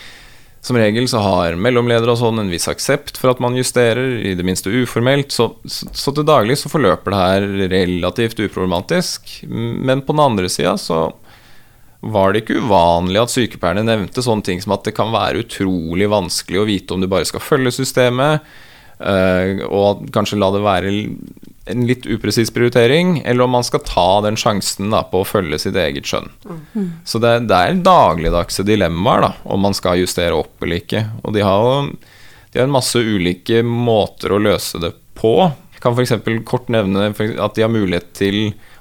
som 0.61 0.77
regel 0.77 1.07
så 1.09 1.17
har 1.25 1.57
mellomledere 1.57 2.13
og 2.13 2.19
sånn 2.19 2.43
en 2.43 2.51
viss 2.51 2.69
aksept 2.69 3.17
for 3.17 3.33
at 3.33 3.39
man 3.41 3.55
justerer, 3.57 4.19
i 4.21 4.35
det 4.37 4.45
minste 4.45 4.69
uformelt. 4.69 5.33
Så, 5.33 5.49
så, 5.65 6.13
til 6.13 6.27
daglig 6.27 6.59
så 6.61 6.69
forløper 6.69 7.13
det 7.13 7.21
her 7.21 7.47
relativt 7.73 8.43
uproblematisk. 8.45 9.39
Men 9.49 10.03
på 10.05 10.13
den 10.13 10.23
andre 10.27 10.51
sida 10.53 10.75
så 10.77 11.07
var 12.01 12.33
det 12.33 12.43
ikke 12.43 12.61
uvanlig 12.61 13.21
at 13.21 13.33
sykepleierne 13.33 13.85
nevnte 13.85 14.23
sånne 14.25 14.45
ting 14.45 14.61
som 14.61 14.73
at 14.77 14.85
det 14.85 14.93
kan 14.97 15.13
være 15.13 15.43
utrolig 15.43 16.09
vanskelig 16.09 16.61
å 16.61 16.67
vite 16.69 16.93
om 16.93 17.01
du 17.01 17.09
bare 17.09 17.27
skal 17.29 17.43
følge 17.45 17.73
systemet, 17.75 18.45
uh, 19.01 19.65
og 19.69 20.07
kanskje 20.13 20.39
la 20.41 20.49
det 20.53 20.63
være 20.65 20.93
en 21.69 21.83
litt 21.85 22.07
upresis 22.09 22.49
prioritering, 22.53 23.19
eller 23.25 23.45
om 23.45 23.53
man 23.53 23.65
skal 23.65 23.83
ta 23.85 24.07
den 24.25 24.39
sjansen 24.39 24.89
da, 24.93 25.03
på 25.07 25.21
å 25.21 25.27
følge 25.27 25.59
sitt 25.61 25.77
eget 25.77 26.09
skjønn. 26.09 26.31
Mm. 26.73 26.87
Så 27.05 27.21
det, 27.21 27.35
det, 27.51 27.57
er 27.57 27.83
dagligdagse 27.85 28.65
dilemmaer 28.65 29.27
da, 29.27 29.31
om 29.43 29.61
man 29.67 29.77
skal 29.77 30.01
justere 30.01 30.37
opp 30.37 30.65
eller 30.65 30.81
ikke. 30.81 31.05
Og 31.21 31.37
de 31.37 31.45
har 31.45 31.91
de 32.51 32.59
har 32.59 32.67
en 32.67 32.73
masse 32.73 32.99
ulike 32.99 33.61
måter 33.63 34.33
å 34.35 34.41
løse 34.41 34.79
det 34.83 34.91
på. 35.15 35.35
Jeg 35.71 35.83
kan 35.83 35.95
f.eks. 35.95 36.17
kort 36.47 36.67
nevne 36.73 37.11
at 37.13 37.55
de 37.55 37.63
har 37.63 37.71
mulighet 37.71 38.11
til 38.17 38.39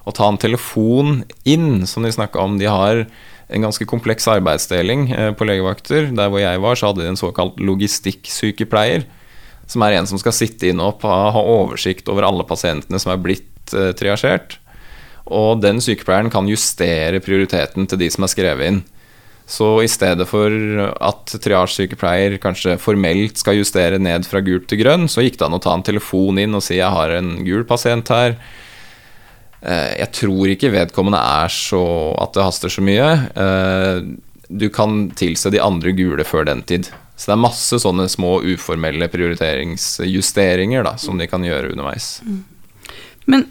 å 0.08 0.14
ta 0.16 0.26
en 0.26 0.40
telefon 0.40 1.20
inn, 1.48 1.86
som 1.86 2.02
de 2.02 2.10
snakka 2.10 2.42
om. 2.42 2.58
De 2.58 2.66
har 2.66 3.04
en 3.50 3.66
ganske 3.66 3.86
kompleks 3.86 4.26
arbeidsdeling 4.30 5.10
eh, 5.14 5.30
på 5.36 5.46
legevakter. 5.46 6.10
Der 6.16 6.32
hvor 6.32 6.42
jeg 6.42 6.62
var, 6.62 6.78
så 6.78 6.90
hadde 6.90 7.04
de 7.04 7.12
en 7.12 7.20
såkalt 7.20 7.62
logistikksykepleier. 7.62 9.06
Som 9.70 9.84
er 9.86 9.98
en 9.98 10.08
som 10.10 10.18
skal 10.18 10.34
sitte 10.34 10.70
inn 10.70 10.82
og 10.82 11.04
ha 11.06 11.40
oversikt 11.40 12.10
over 12.10 12.26
alle 12.26 12.46
pasientene 12.48 12.98
som 12.98 13.14
er 13.14 13.22
blitt 13.22 13.74
eh, 13.76 13.92
triasjert. 13.96 14.58
Og 15.30 15.60
den 15.62 15.78
sykepleieren 15.82 16.32
kan 16.32 16.48
justere 16.50 17.22
prioriteten 17.22 17.86
til 17.86 18.00
de 18.00 18.08
som 18.10 18.26
er 18.26 18.32
skrevet 18.32 18.72
inn. 18.72 18.80
Så 19.50 19.66
i 19.82 19.88
stedet 19.90 20.28
for 20.30 20.54
at 21.02 21.32
triasjesykepleier 21.42 22.36
kanskje 22.42 22.76
formelt 22.78 23.40
skal 23.40 23.58
justere 23.58 23.98
ned 23.98 24.26
fra 24.30 24.42
gult 24.46 24.68
til 24.70 24.78
grønn, 24.84 25.08
så 25.10 25.24
gikk 25.24 25.40
det 25.40 25.46
an 25.48 25.56
å 25.58 25.62
ta 25.62 25.74
en 25.74 25.86
telefon 25.86 26.38
inn 26.38 26.54
og 26.54 26.62
si 26.62 26.78
jeg 26.78 26.94
har 26.94 27.16
en 27.16 27.32
gul 27.42 27.64
pasient 27.66 28.12
her. 28.14 28.36
Eh, 29.60 29.90
jeg 29.98 30.12
tror 30.20 30.54
ikke 30.54 30.72
vedkommende 30.72 31.18
er 31.20 31.50
så 31.52 31.82
at 32.22 32.36
det 32.36 32.46
haster 32.46 32.72
så 32.72 32.84
mye. 32.84 33.10
Eh, 33.34 33.96
du 34.50 34.68
kan 34.74 35.08
tilse 35.18 35.50
de 35.50 35.62
andre 35.62 35.94
gule 35.98 36.26
før 36.26 36.46
den 36.46 36.62
tid. 36.66 36.90
Så 37.20 37.28
det 37.28 37.34
er 37.34 37.42
masse 37.42 37.80
sånne 37.82 38.06
små 38.08 38.38
uformelle 38.48 39.10
prioriteringsjusteringer 39.12 40.86
da, 40.86 40.94
som 41.00 41.20
de 41.20 41.28
kan 41.28 41.44
gjøre 41.44 41.74
underveis. 41.74 42.14
Mm. 42.24 42.38
Men 43.28 43.44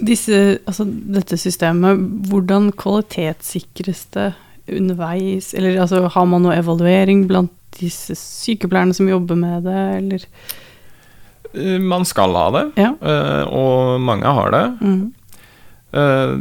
disse, 0.00 0.38
altså, 0.64 0.86
dette 0.88 1.36
systemet, 1.36 2.00
hvordan 2.30 2.70
kvalitetssikres 2.80 4.06
det 4.16 4.30
underveis? 4.72 5.52
Eller 5.52 5.76
altså, 5.84 6.06
har 6.08 6.28
man 6.30 6.46
noe 6.46 6.56
evaluering 6.56 7.26
blant 7.28 7.52
disse 7.76 8.16
sykepleierne 8.16 8.96
som 8.96 9.10
jobber 9.10 9.36
med 9.36 9.68
det, 9.68 9.82
eller? 9.98 10.26
Eh, 11.52 11.76
man 11.84 12.08
skal 12.08 12.32
ha 12.38 12.46
det, 12.56 12.64
ja. 12.80 12.94
og 13.52 14.00
mange 14.00 14.32
har 14.40 14.56
det. 14.56 14.64
Mm. 14.80 15.02
Eh, 15.92 16.32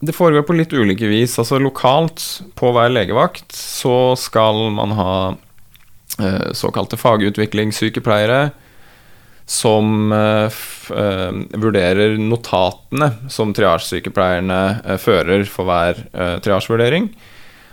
det 0.00 0.16
foregår 0.16 0.42
på 0.48 0.56
litt 0.56 0.72
ulike 0.72 1.06
vis. 1.10 1.38
Altså 1.38 1.58
Lokalt, 1.60 2.24
på 2.56 2.72
hver 2.74 2.90
legevakt, 2.92 3.52
så 3.52 4.16
skal 4.18 4.70
man 4.74 4.94
ha 4.96 5.14
eh, 5.28 5.38
såkalte 6.56 6.98
fagutviklingssykepleiere 7.00 8.50
som 9.50 10.12
uh, 10.14 10.46
uh, 10.94 11.32
vurderer 11.58 12.14
notatene 12.22 13.10
som 13.32 13.54
triasjesykepleierne 13.56 14.98
fører 15.02 15.42
for 15.50 15.66
hver 15.66 16.04
triasjevurdering. 16.44 17.10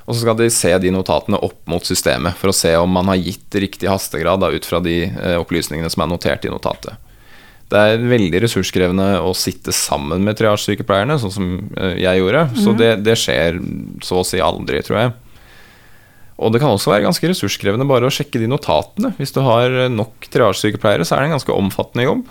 Og 0.07 0.15
så 0.15 0.23
skal 0.23 0.37
de 0.39 0.47
se 0.53 0.71
de 0.81 0.93
notatene 0.95 1.37
opp 1.43 1.59
mot 1.69 1.83
systemet 1.85 2.37
for 2.39 2.49
å 2.49 2.55
se 2.55 2.71
om 2.79 2.89
man 2.95 3.11
har 3.11 3.19
gitt 3.19 3.59
riktig 3.59 3.91
hastegrad 3.91 4.39
da, 4.41 4.53
ut 4.55 4.65
fra 4.65 4.79
de 4.79 5.01
opplysningene 5.35 5.91
som 5.91 6.05
er 6.05 6.11
notert 6.13 6.47
i 6.47 6.53
notatet. 6.53 6.95
Det 7.67 7.79
er 7.79 8.03
veldig 8.07 8.39
ressurskrevende 8.45 9.07
å 9.27 9.33
sitte 9.35 9.73
sammen 9.75 10.23
med 10.23 10.37
triasjesykepleierne, 10.39 11.17
sånn 11.19 11.33
som 11.33 11.47
eh, 11.75 11.97
jeg 11.99 12.21
gjorde. 12.21 12.43
Så 12.55 12.71
mhm. 12.71 12.77
det, 12.79 12.91
det, 13.03 13.15
skjer 13.19 13.59
så 14.07 14.21
å 14.21 14.27
si 14.27 14.39
aldri, 14.43 14.79
tror 14.87 15.01
jeg. 15.01 15.15
Og 16.37 16.53
det 16.53 16.61
kan 16.61 16.69
også 16.69 16.91
være 16.93 17.07
ganske 17.07 17.29
ressurskrevende 17.31 17.87
bare 17.89 18.09
å 18.09 18.13
sjekke 18.13 18.41
de 18.41 18.49
notatene. 18.49 19.13
Hvis 19.17 19.33
du 19.33 19.41
har 19.45 19.73
nok 19.89 20.27
triasjesykepleiere, 20.33 21.07
så 21.07 21.15
er 21.15 21.23
det 21.23 21.31
en 21.31 21.37
ganske 21.39 21.55
omfattende 21.55 22.05
jobb. 22.05 22.27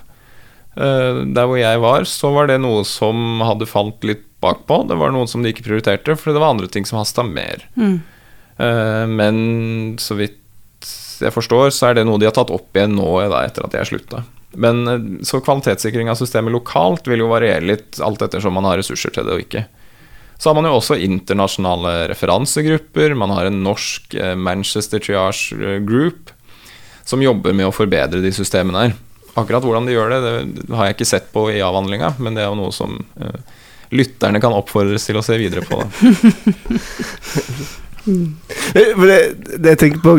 Eh, 0.76 1.22
der 1.34 1.48
hvor 1.48 1.58
jeg 1.58 1.82
var, 1.82 2.06
så 2.06 2.30
var 2.34 2.50
det 2.50 2.60
noe 2.62 2.84
som 2.86 3.42
hadde 3.42 3.68
falt 3.68 4.04
litt 4.06 4.24
bakpå. 4.44 4.82
Det 4.90 4.98
var 5.00 5.14
noe 5.14 5.26
som 5.30 5.42
de 5.42 5.50
ikke 5.50 5.66
prioriterte, 5.66 6.14
for 6.20 6.32
det 6.32 6.42
var 6.42 6.54
andre 6.54 6.70
ting 6.70 6.86
som 6.86 7.00
hasta 7.00 7.24
mer. 7.26 7.64
Mm. 7.74 7.98
Eh, 8.62 9.04
men 9.10 9.36
så 10.02 10.18
vidt 10.18 10.42
jeg 11.16 11.32
forstår, 11.32 11.70
så 11.72 11.90
er 11.90 11.98
det 11.98 12.06
noe 12.06 12.20
de 12.20 12.28
har 12.28 12.36
tatt 12.36 12.52
opp 12.52 12.76
igjen 12.76 12.96
nå 12.98 13.08
da, 13.32 13.42
etter 13.46 13.64
at 13.64 13.74
jeg 13.78 13.90
slutta. 13.92 14.22
Men 14.56 14.84
eh, 14.88 15.06
Så 15.26 15.40
kvalitetssikring 15.44 16.12
av 16.12 16.20
systemet 16.20 16.54
lokalt 16.54 17.08
vil 17.08 17.24
jo 17.24 17.32
variere 17.32 17.64
litt 17.64 18.00
alt 18.04 18.22
ettersom 18.24 18.56
man 18.56 18.68
har 18.68 18.80
ressurser 18.80 19.14
til 19.14 19.26
det 19.26 19.36
og 19.36 19.46
ikke. 19.46 19.66
Så 20.38 20.50
har 20.50 20.56
man 20.58 20.68
jo 20.68 20.76
også 20.76 20.98
internasjonale 21.00 22.08
referansegrupper. 22.12 23.14
Man 23.16 23.32
har 23.32 23.48
en 23.48 23.62
norsk 23.64 24.14
eh, 24.14 24.34
Manchester 24.36 25.00
Triage 25.02 25.56
eh, 25.56 25.78
Group 25.84 26.32
som 27.06 27.22
jobber 27.22 27.54
med 27.54 27.68
å 27.68 27.74
forbedre 27.74 28.20
de 28.20 28.32
systemene 28.34 28.82
her. 28.82 28.96
Akkurat 29.36 29.64
hvordan 29.64 29.86
de 29.86 29.94
gjør 29.94 30.10
det, 30.10 30.20
det 30.56 30.74
har 30.74 30.88
jeg 30.88 30.96
ikke 30.96 31.08
sett 31.08 31.28
på 31.32 31.46
i 31.52 31.60
avhandlinga, 31.62 32.14
men 32.18 32.34
det 32.34 32.42
er 32.42 32.48
jo 32.50 32.58
noe 32.58 32.72
som 32.74 32.96
uh, 33.20 33.36
lytterne 33.94 34.40
kan 34.42 34.56
oppfordres 34.56 35.06
til 35.06 35.20
å 35.20 35.22
se 35.22 35.36
videre 35.38 35.62
på. 35.68 35.78
det, 38.08 39.20
det 39.60 39.76
jeg 39.76 39.80
tenker 39.84 40.02
på 40.02 40.16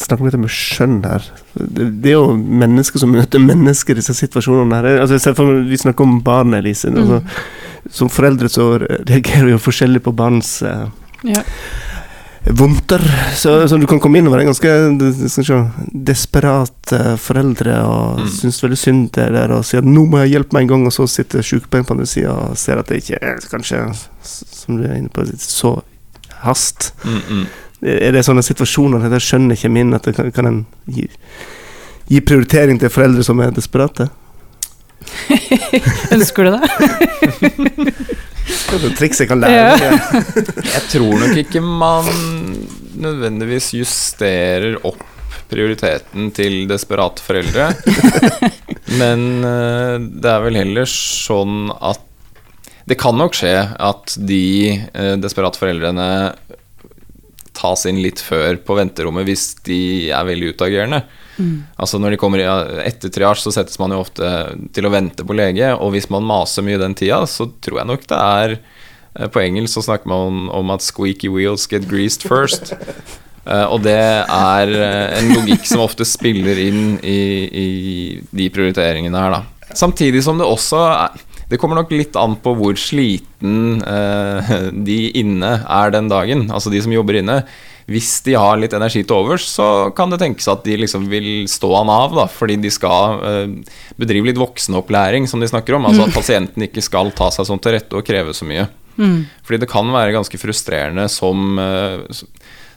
snakker 0.00 0.22
om 0.22 0.28
litt 0.28 0.38
om 0.38 0.46
skjønn 0.48 1.00
her. 1.04 1.26
Det, 1.54 1.88
det, 2.00 2.12
er 2.12 2.16
jo 2.16 2.36
mennesker 2.36 3.02
som 3.02 3.12
møter 3.12 3.42
mennesker 3.42 3.92
i 3.94 4.00
disse 4.00 4.16
situasjonene. 4.16 4.80
her. 4.80 5.02
Altså, 5.02 5.34
for, 5.36 5.60
vi 5.66 5.80
snakker 5.80 6.06
om 6.06 6.20
barn, 6.24 6.56
Elise. 6.56 6.92
Mm. 6.94 7.26
Som 7.88 8.10
foreldre 8.12 8.48
så 8.52 8.74
reagerer 8.80 9.48
vi 9.48 9.54
jo 9.54 9.62
forskjellig 9.62 10.02
på 10.04 10.12
barns 10.12 10.62
uh, 10.62 10.90
ja. 11.24 11.40
vondter. 12.44 13.00
Så, 13.36 13.54
så 13.68 13.78
du 13.80 13.86
kan 13.88 14.00
komme 14.00 14.20
inn 14.20 14.28
og 14.28 14.34
være 14.34 14.48
ganske 14.50 14.74
du 15.00 15.06
skal 15.28 15.46
se, 15.48 15.60
desperate 16.10 17.16
foreldre 17.20 17.78
og 17.86 18.20
Mm. 18.20 18.28
synes 18.28 18.62
veldig 18.62 18.78
synd 18.78 19.12
det 19.16 19.28
der 19.32 19.52
og 19.54 19.64
sier 19.64 19.80
at 19.80 19.88
'nå 19.88 20.04
må 20.06 20.20
jeg 20.20 20.34
hjelpe 20.34 20.52
meg 20.52 20.62
en 20.62 20.68
gang', 20.68 20.86
og 20.86 20.92
så 20.92 21.06
sitter 21.08 21.42
sykepleieren 21.42 21.86
på 21.86 21.94
andre 21.96 22.06
sida 22.06 22.32
og 22.32 22.58
ser 22.58 22.78
at 22.78 22.88
det 22.88 23.00
ikke 23.00 23.18
er 23.22 23.40
kanskje, 23.50 23.80
som 24.22 24.76
du 24.76 24.84
er 24.84 24.98
inne 24.98 25.08
på, 25.08 25.24
så 25.38 25.80
hast. 26.44 26.92
Mm, 27.04 27.20
mm. 27.30 27.46
Er 27.82 28.12
det 28.12 28.24
sånne 28.26 28.44
situasjoner 28.44 29.08
der 29.08 29.22
skjønner 29.24 29.56
ikke 29.56 29.72
min 29.72 29.94
at 29.96 30.04
det 30.04 30.16
kan, 30.16 30.30
kan 30.32 30.46
en 30.46 30.66
gi, 30.86 31.06
gi 32.10 32.20
prioritering 32.20 32.80
til 32.80 32.92
foreldre 32.92 33.24
som 33.24 33.40
er 33.40 33.54
desperate? 33.56 34.10
Ønsker 36.16 36.46
du 36.46 36.56
det? 36.56 36.68
Det 38.50 38.76
er 38.76 38.84
et 38.86 38.98
triks 38.98 39.20
jeg 39.22 39.30
kan 39.30 39.40
lære. 39.42 39.94
Jeg 40.74 40.82
tror 40.92 41.22
nok 41.22 41.38
ikke 41.42 41.62
man 41.62 42.10
nødvendigvis 43.00 43.72
justerer 43.78 44.78
opp 44.86 45.02
prioriteten 45.50 46.30
til 46.34 46.64
desperate 46.70 47.22
foreldre. 47.24 47.70
Men 49.00 49.24
eh, 49.46 49.96
det 49.98 50.30
er 50.30 50.44
vel 50.44 50.58
heller 50.60 50.88
sånn 50.90 51.72
at 51.78 52.06
Det 52.90 52.96
kan 52.98 53.14
nok 53.18 53.36
skje 53.38 53.54
at 53.78 54.16
de 54.26 54.42
eh, 54.74 55.16
desperate 55.22 55.58
foreldrene 55.60 56.08
tas 57.54 57.84
inn 57.86 58.00
litt 58.02 58.22
før 58.24 58.56
på 58.64 58.74
venterommet 58.78 59.26
hvis 59.28 59.52
de 59.66 60.10
er 60.14 60.26
veldig 60.26 60.54
utagerende. 60.54 61.02
Altså 61.78 61.98
Når 62.00 62.10
de 62.14 62.18
kommer 62.20 62.38
i- 62.42 62.82
etter 62.86 63.08
triasj, 63.12 63.42
så 63.46 63.52
settes 63.52 63.78
man 63.78 63.90
jo 63.94 64.00
ofte 64.02 64.26
til 64.72 64.84
å 64.88 64.90
vente 64.92 65.24
på 65.26 65.36
lege. 65.36 65.72
Og 65.78 65.92
hvis 65.94 66.10
man 66.10 66.22
maser 66.28 66.62
mye 66.66 66.78
den 66.78 66.94
tida, 66.94 67.22
så 67.26 67.48
tror 67.60 67.78
jeg 67.82 67.86
nok 67.90 68.06
det 68.06 68.18
er 68.18 68.58
eh, 69.16 69.26
På 69.28 69.40
engelsk 69.42 69.74
så 69.78 69.82
snakker 69.88 70.06
man 70.06 70.26
om, 70.26 70.50
om 70.50 70.70
at 70.70 70.80
'squeaky 70.80 71.28
wheels 71.32 71.66
get 71.66 71.88
greased 71.88 72.22
first'. 72.28 72.72
Eh, 73.46 73.64
og 73.72 73.80
det 73.82 73.96
er 73.96 74.68
eh, 74.68 75.18
en 75.18 75.30
logikk 75.32 75.64
som 75.64 75.80
ofte 75.80 76.04
spiller 76.04 76.58
inn 76.60 76.98
i, 77.02 77.48
i 77.48 77.68
de 78.36 78.48
prioriteringene 78.52 79.16
her, 79.16 79.30
da. 79.32 79.40
Samtidig 79.74 80.20
som 80.22 80.36
det 80.38 80.44
også 80.46 80.76
er 80.92 81.08
Det 81.50 81.58
kommer 81.58 81.80
nok 81.80 81.90
litt 81.90 82.14
an 82.18 82.36
på 82.42 82.54
hvor 82.58 82.78
sliten 82.78 83.82
eh, 83.82 84.54
de 84.88 85.00
inne 85.18 85.56
er 85.66 85.92
den 85.94 86.10
dagen. 86.10 86.46
Altså 86.54 86.70
de 86.72 86.82
som 86.84 86.94
jobber 86.94 87.18
inne. 87.20 87.40
Hvis 87.90 88.20
de 88.22 88.36
har 88.38 88.60
litt 88.60 88.74
energi 88.76 89.02
til 89.02 89.16
overs, 89.16 89.48
så 89.50 89.90
kan 89.96 90.12
det 90.12 90.20
tenkes 90.22 90.46
at 90.52 90.62
de 90.62 90.76
liksom 90.78 91.08
vil 91.10 91.48
stå 91.50 91.72
han 91.74 91.90
av, 91.90 92.14
da, 92.14 92.26
fordi 92.30 92.60
de 92.62 92.70
skal 92.70 93.24
eh, 93.26 93.80
bedrive 93.98 94.30
litt 94.30 94.38
voksenopplæring, 94.38 95.26
som 95.26 95.42
de 95.42 95.50
snakker 95.50 95.74
om. 95.74 95.88
Altså 95.90 96.06
at 96.06 96.14
pasienten 96.14 96.68
ikke 96.68 96.84
skal 96.86 97.10
ta 97.18 97.32
seg 97.34 97.48
sånn 97.48 97.62
til 97.62 97.74
rette 97.74 97.98
og 97.98 98.06
kreve 98.06 98.36
så 98.36 98.46
mye. 98.46 98.68
Mm. 99.00 99.24
Fordi 99.42 99.62
det 99.64 99.70
kan 99.72 99.90
være 99.90 100.14
ganske 100.14 100.38
frustrerende 100.38 101.08
som, 101.10 101.58
eh, 101.58 102.22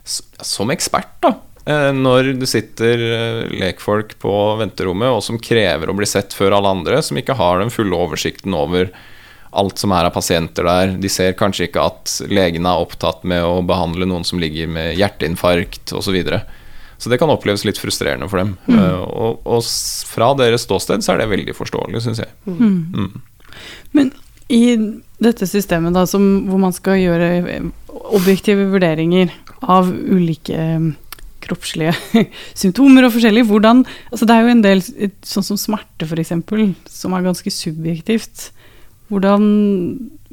som 0.03 0.73
ekspert, 0.73 1.13
da. 1.21 1.35
Eh, 1.65 1.89
Når 1.95 2.33
det 2.39 2.49
sitter 2.49 3.03
eh, 3.07 3.55
lekfolk 3.63 4.17
på 4.21 4.35
venterommet 4.59 5.13
og 5.13 5.23
som 5.25 5.39
krever 5.41 5.89
å 5.89 5.97
bli 5.97 6.07
sett 6.09 6.35
før 6.35 6.57
alle 6.57 6.71
andre, 6.77 7.01
som 7.05 7.19
ikke 7.19 7.37
har 7.39 7.61
den 7.61 7.73
fulle 7.73 7.97
oversikten 7.97 8.55
over 8.57 8.91
alt 9.53 9.77
som 9.77 9.93
er 9.93 10.07
av 10.07 10.15
pasienter 10.15 10.65
der. 10.65 10.95
De 10.97 11.09
ser 11.11 11.35
kanskje 11.37 11.67
ikke 11.67 11.85
at 11.85 12.15
legene 12.31 12.71
er 12.71 12.83
opptatt 12.83 13.21
med 13.27 13.45
å 13.45 13.61
behandle 13.65 14.07
noen 14.09 14.25
som 14.25 14.41
ligger 14.41 14.69
med 14.71 14.97
hjerteinfarkt 14.97 15.93
osv. 15.93 16.07
Så, 16.07 16.15
videre. 16.15 16.41
så 16.97 17.11
det 17.11 17.19
kan 17.21 17.29
oppleves 17.29 17.65
litt 17.67 17.77
frustrerende 17.81 18.29
for 18.31 18.41
dem. 18.41 18.55
Mm. 18.65 18.79
Og, 19.05 19.45
og 19.45 19.61
fra 20.09 20.31
deres 20.41 20.65
ståsted 20.65 21.05
så 21.05 21.13
er 21.13 21.21
det 21.21 21.29
veldig 21.35 21.55
forståelig, 21.57 22.01
syns 22.01 22.23
jeg. 22.25 22.33
Mm. 22.49 23.21
Men 23.93 24.09
i 24.53 24.75
dette 25.23 25.47
systemet 25.47 25.95
da, 25.95 26.05
som, 26.09 26.25
hvor 26.49 26.59
man 26.61 26.73
skal 26.75 26.99
gjøre 26.99 27.29
eh, 27.45 27.69
objektive 28.13 28.67
vurderinger 28.73 29.31
av 29.61 29.89
ulike 29.89 30.57
eh, 30.57 30.89
kroppslige 31.43 31.93
symptomer 32.61 33.07
og 33.07 33.13
forskjellig, 33.15 33.45
hvordan 33.49 33.83
altså 34.11 34.27
Det 34.29 34.35
er 34.35 34.45
jo 34.45 34.53
en 34.53 34.65
del, 34.65 34.83
sånn 35.27 35.47
som 35.51 35.59
smerte 35.59 36.07
f.eks., 36.07 36.33
som 36.89 37.15
er 37.15 37.25
ganske 37.25 37.53
subjektivt. 37.53 38.49
Hvordan, 39.11 39.43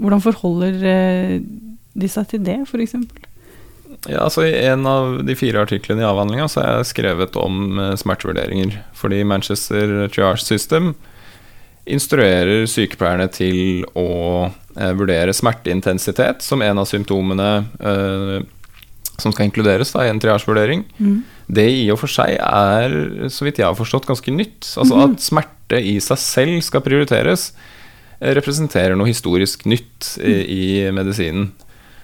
hvordan 0.01 0.23
forholder 0.25 0.79
eh, 0.88 1.35
de 1.94 2.09
seg 2.09 2.31
til 2.31 2.46
det, 2.46 2.61
f.eks.? 2.68 2.96
Ja, 4.09 4.25
altså 4.25 4.46
I 4.46 4.55
en 4.70 4.87
av 4.88 5.18
de 5.27 5.37
fire 5.37 5.61
artiklene 5.66 6.01
i 6.01 6.09
avhandlinga 6.09 6.46
har 6.55 6.68
jeg 6.79 6.90
skrevet 6.94 7.37
om 7.40 7.79
eh, 7.79 7.96
smertevurderinger. 8.01 8.79
Fordi 8.96 9.23
Manchester 9.27 10.07
Triage 10.12 10.46
System 10.46 10.94
instruerer 11.90 12.68
sykepleierne 12.70 13.27
til 13.35 13.85
å 13.99 14.09
eh, 14.46 14.94
vurdere 14.96 15.35
smerteintensitet 15.37 16.44
som 16.46 16.62
en 16.64 16.81
av 16.81 16.88
symptomene 16.88 17.51
som 19.22 19.33
skal 19.35 19.48
inkluderes 19.48 19.92
da, 19.94 20.04
i 20.06 20.11
en 20.12 20.20
triasjevurdering. 20.22 20.85
Det 21.50 21.66
i 21.70 21.87
og 21.92 21.98
for 22.02 22.11
seg 22.12 22.37
er, 22.38 22.94
så 23.33 23.46
vidt 23.46 23.59
jeg 23.62 23.66
har 23.68 23.78
forstått, 23.78 24.09
ganske 24.09 24.35
nytt. 24.35 24.68
Altså 24.80 25.00
At 25.06 25.24
smerte 25.24 25.80
i 25.83 25.96
seg 26.02 26.18
selv 26.22 26.61
skal 26.66 26.85
prioriteres, 26.85 27.52
eh, 28.20 28.35
representerer 28.38 28.96
noe 28.98 29.11
historisk 29.11 29.66
nytt 29.70 30.16
i, 30.20 30.37
i 30.44 30.62
medisinen. 30.94 31.50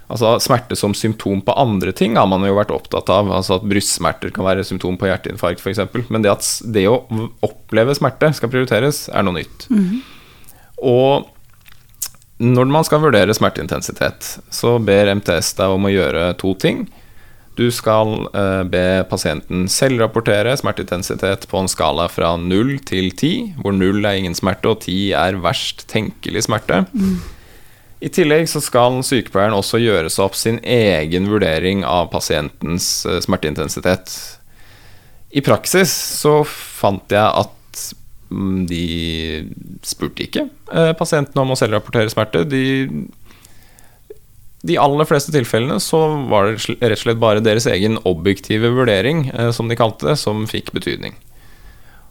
Altså 0.07 0.37
Smerte 0.39 0.77
som 0.79 0.93
symptom 0.95 1.41
på 1.43 1.55
andre 1.59 1.91
ting 1.93 2.15
har 2.15 2.29
man 2.31 2.45
jo 2.47 2.55
vært 2.55 2.71
opptatt 2.71 3.09
av. 3.11 3.31
Altså 3.35 3.57
At 3.59 3.65
brystsmerter 3.67 4.31
kan 4.35 4.47
være 4.47 4.63
symptom 4.67 4.95
på 5.01 5.09
hjerteinfarkt 5.11 5.63
f.eks. 5.65 5.81
Men 6.15 6.23
det 6.23 6.31
at 6.31 6.47
det 6.63 6.85
å 6.87 7.01
oppleve 7.43 7.95
smerte 7.99 8.31
skal 8.39 8.53
prioriteres, 8.53 9.09
er 9.11 9.27
noe 9.27 9.41
nytt. 9.41 9.67
Og 10.79 11.27
når 12.39 12.69
man 12.69 12.85
skal 12.85 13.01
vurdere 13.01 13.35
smerteintensitet, 13.35 14.39
så 14.53 14.77
ber 14.79 15.09
MTS 15.17 15.55
deg 15.57 15.73
om 15.73 15.89
å 15.89 15.93
gjøre 15.93 16.29
to 16.39 16.53
ting. 16.61 16.85
Du 17.57 17.71
skal 17.73 18.27
eh, 18.37 18.63
be 18.69 18.85
pasienten 19.09 19.65
selvrapportere 19.73 20.53
smerteintensitet 20.61 21.47
på 21.49 21.63
en 21.63 21.71
skala 21.73 22.05
fra 22.13 22.35
0 22.37 22.75
til 22.85 23.09
10, 23.15 23.57
hvor 23.63 23.73
0 23.73 24.05
er 24.05 24.21
ingen 24.21 24.37
smerte 24.37 24.75
og 24.75 24.85
10 24.85 24.99
er 25.17 25.41
verst 25.41 25.87
tenkelig 25.89 26.45
smerte. 26.51 26.83
I 28.05 28.13
tillegg 28.13 28.45
så 28.53 28.61
skal 28.61 29.01
sykepleieren 29.07 29.57
også 29.57 29.81
gjøre 29.81 30.11
seg 30.13 30.27
opp 30.27 30.37
sin 30.37 30.61
egen 30.61 31.31
vurdering 31.33 31.85
av 31.89 32.11
pasientens 32.13 33.07
eh, 33.09 33.23
smerteintensitet. 33.25 34.13
I 35.33 35.43
praksis 35.45 35.93
så 36.21 36.43
fant 36.45 37.13
jeg 37.13 37.25
at 37.25 37.87
mm, 38.29 38.67
de 38.69 38.85
spurte 39.85 40.29
ikke 40.29 40.45
eh, 40.73 40.93
pasientene 40.99 41.41
om 41.41 41.57
å 41.57 41.59
selvrapportere 41.59 42.13
smerte. 42.13 42.45
De, 42.45 42.67
de 44.67 44.79
aller 44.81 45.09
fleste 45.09 45.33
tilfellene 45.35 45.79
så 45.83 46.01
var 46.31 46.51
det 46.51 46.77
rett 46.81 46.99
og 46.99 47.05
slett 47.05 47.23
bare 47.23 47.45
deres 47.45 47.69
egen 47.71 48.01
objektive 48.09 48.73
vurdering, 48.75 49.29
eh, 49.31 49.53
som 49.55 49.71
de 49.71 49.79
kalte 49.79 50.11
det, 50.11 50.19
som 50.21 50.47
fikk 50.51 50.73
betydning. 50.77 51.15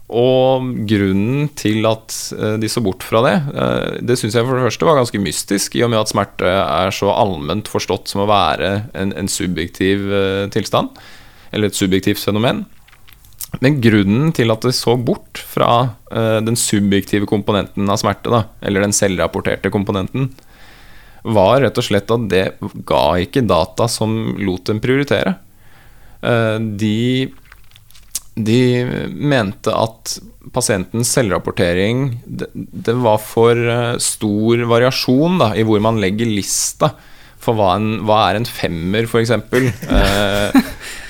Og 0.06 0.68
grunnen 0.86 1.50
til 1.58 1.88
at 1.90 2.14
eh, 2.38 2.56
de 2.62 2.70
så 2.70 2.84
bort 2.86 3.04
fra 3.04 3.24
det, 3.26 3.36
eh, 3.58 3.98
det 4.06 4.20
syns 4.22 4.38
jeg 4.38 4.48
for 4.48 4.60
det 4.60 4.68
første 4.68 4.88
var 4.88 5.00
ganske 5.02 5.24
mystisk, 5.24 5.76
i 5.76 5.84
og 5.86 5.92
med 5.92 6.04
at 6.04 6.14
smerte 6.14 6.54
er 6.62 6.96
så 6.96 7.12
allment 7.12 7.72
forstått 7.72 8.14
som 8.14 8.24
å 8.24 8.30
være 8.30 8.72
en, 8.94 9.12
en 9.18 9.32
subjektiv 9.32 10.08
tilstand, 10.56 10.96
eller 11.52 11.72
et 11.72 11.78
subjektivt 11.78 12.22
fenomen. 12.22 12.66
Men 13.64 13.80
grunnen 13.80 14.34
til 14.36 14.52
at 14.52 14.66
de 14.66 14.72
så 14.76 14.98
bort 15.00 15.40
fra 15.40 15.96
den 16.44 16.58
subjektive 16.60 17.28
komponenten 17.30 17.88
av 17.88 18.02
smerte, 18.02 18.28
da, 18.28 18.42
eller 18.66 18.84
den 18.84 18.96
selvrapporterte 18.96 19.72
komponenten, 19.72 20.34
var 21.26 21.62
rett 21.64 21.78
og 21.82 21.86
slett 21.88 22.12
at 22.14 22.28
det 22.30 22.44
ga 22.86 23.04
ikke 23.24 23.46
data 23.50 23.88
som 23.90 24.36
lot 24.42 24.68
dem 24.70 24.82
prioritere. 24.84 25.36
Eh, 26.22 26.60
de 26.80 27.32
de 28.36 28.84
mente 29.16 29.72
at 29.72 30.18
pasientens 30.52 31.08
selvrapportering 31.16 32.18
det, 32.28 32.50
det 32.54 32.96
var 33.00 33.16
for 33.24 33.56
eh, 33.56 33.94
stor 34.04 34.66
variasjon 34.68 35.38
da, 35.40 35.54
i 35.56 35.64
hvor 35.64 35.80
man 35.80 36.02
legger 36.04 36.28
lista 36.28 36.90
for 37.46 37.56
hva, 37.56 37.76
en, 37.78 38.02
hva 38.04 38.18
er 38.32 38.40
en 38.42 38.48
femmer, 38.50 39.06
f.eks. 39.08 39.32
Eh, 39.32 40.60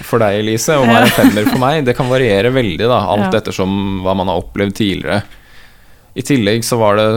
for 0.05 0.21
deg, 0.21 0.41
Elise, 0.43 0.75
og 0.77 0.85
hva 0.85 0.99
er 0.99 1.07
en 1.07 1.15
femmer 1.15 1.47
for 1.47 1.61
meg? 1.63 1.81
Det 1.87 1.95
kan 1.97 2.11
variere 2.11 2.51
veldig, 2.53 2.85
da, 2.91 2.99
alt 3.15 3.29
Ja. 3.31 3.39
ettersom 3.39 4.03
hva 4.05 4.13
man 4.19 4.29
har 4.29 4.41
opplevd 4.43 4.75
tidligere. 4.77 5.23
I 6.13 6.25
tillegg 6.27 6.61
så 6.67 6.77
var 6.77 6.99
det 6.99 7.07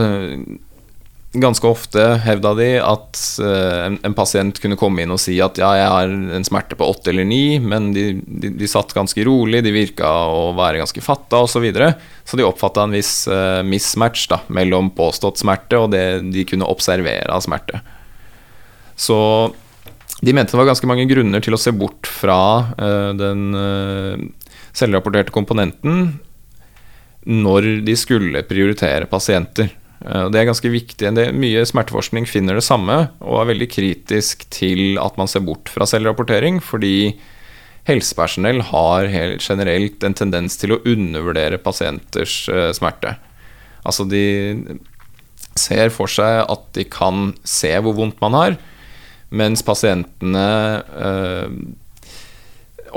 ganske 1.31 1.67
ofte, 1.67 2.01
hevda 2.25 2.53
de, 2.57 2.67
at 2.81 3.19
eh, 3.43 3.79
en, 3.85 3.97
en 4.01 4.15
pasient 4.17 4.57
kunne 4.61 4.77
komme 4.79 5.03
inn 5.03 5.13
og 5.13 5.19
si 5.21 5.35
at 5.43 5.59
ja, 5.61 5.69
jeg 5.77 5.91
har 5.93 6.13
en 6.39 6.45
smerte 6.47 6.77
på 6.79 6.87
åtte 6.89 7.11
eller 7.11 7.27
ni, 7.29 7.59
men 7.61 7.91
de, 7.93 8.05
de, 8.25 8.49
de 8.57 8.69
satt 8.69 8.95
ganske 8.97 9.25
rolig, 9.27 9.61
de 9.65 9.73
virka 9.75 10.09
å 10.09 10.49
være 10.57 10.81
ganske 10.81 11.03
fatta 11.05 11.43
osv. 11.45 11.59
Så, 11.59 11.61
videre. 11.61 11.89
så 12.23 12.37
de 12.39 12.45
oppfatta 12.47 12.85
en 12.87 12.93
viss 12.95 13.27
uh, 13.27 13.59
mismatch 13.67 14.29
da, 14.31 14.37
mellom 14.47 14.93
påstått 14.95 15.41
smerte 15.41 15.75
og 15.75 15.89
det 15.91 16.05
de 16.31 16.45
kunne 16.47 16.69
observere 16.71 17.27
av 17.35 17.43
smerte. 17.43 17.81
Så 18.95 19.17
de 20.23 20.33
mente 20.33 20.55
det 20.55 20.61
var 20.61 20.69
ganske 20.71 20.87
mange 20.87 21.03
grunner 21.09 21.43
til 21.43 21.57
å 21.57 21.59
se 21.59 21.73
bort 21.75 22.07
fra 22.07 22.39
uh, 22.79 23.11
den 23.19 23.43
uh, 23.53 24.15
selvrapporterte 24.71 25.35
komponenten 25.35 26.15
når 27.27 27.69
de 27.85 27.97
skulle 27.99 28.45
prioritere 28.47 29.09
pasienter. 29.11 29.75
Eh, 30.05 30.29
Det 30.29 30.39
er 30.39 30.47
ganske 30.49 30.71
viktig. 30.71 31.13
Det, 31.15 31.27
mye 31.35 31.65
smerteforskning 31.67 32.27
finner 32.29 32.55
det 32.55 32.63
samme, 32.63 33.09
og 33.19 33.41
er 33.41 33.51
veldig 33.53 33.69
kritisk 33.71 34.45
til 34.53 34.97
at 35.01 35.17
man 35.17 35.27
ser 35.27 35.43
bort 35.45 35.69
fra 35.69 35.87
selvrapportering, 35.89 36.61
fordi 36.63 37.17
helsepersonell 37.89 38.61
har 38.69 39.09
helt 39.09 39.41
generelt 39.41 40.03
en 40.03 40.13
tendens 40.13 40.57
til 40.59 40.75
å 40.75 40.81
undervurdere 40.85 41.57
pasienters 41.61 42.47
eh, 42.51 42.71
smerte. 42.75 43.15
Altså 43.87 44.05
de 44.09 44.79
ser 45.59 45.89
for 45.91 46.11
seg 46.11 46.45
at 46.45 46.65
de 46.77 46.85
kan 46.87 47.33
se 47.47 47.71
hvor 47.83 47.95
vondt 47.97 48.19
man 48.21 48.35
har, 48.37 48.57
mens 49.29 49.63
pasientene 49.65 50.47
eh, 50.99 51.47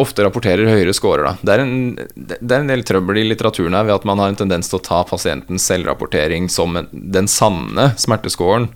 ofte 0.00 0.24
rapporterer 0.24 0.70
høyere 0.70 0.94
scorer. 0.96 1.26
Da. 1.26 1.32
Det, 1.42 1.54
er 1.54 1.62
en, 1.64 1.74
det 2.16 2.54
er 2.54 2.62
en 2.62 2.70
del 2.70 2.84
trøbbel 2.86 3.22
i 3.22 3.26
litteraturen 3.26 3.76
her 3.76 3.86
ved 3.88 3.96
at 3.98 4.06
man 4.08 4.22
har 4.22 4.32
en 4.32 4.38
tendens 4.44 4.70
til 4.70 4.78
å 4.78 4.84
ta 4.84 5.02
pasientens 5.08 5.66
selvrapportering 5.68 6.48
som 6.52 6.78
en, 6.80 6.88
den 6.92 7.30
sanne 7.30 7.92
smertescoren. 8.00 8.70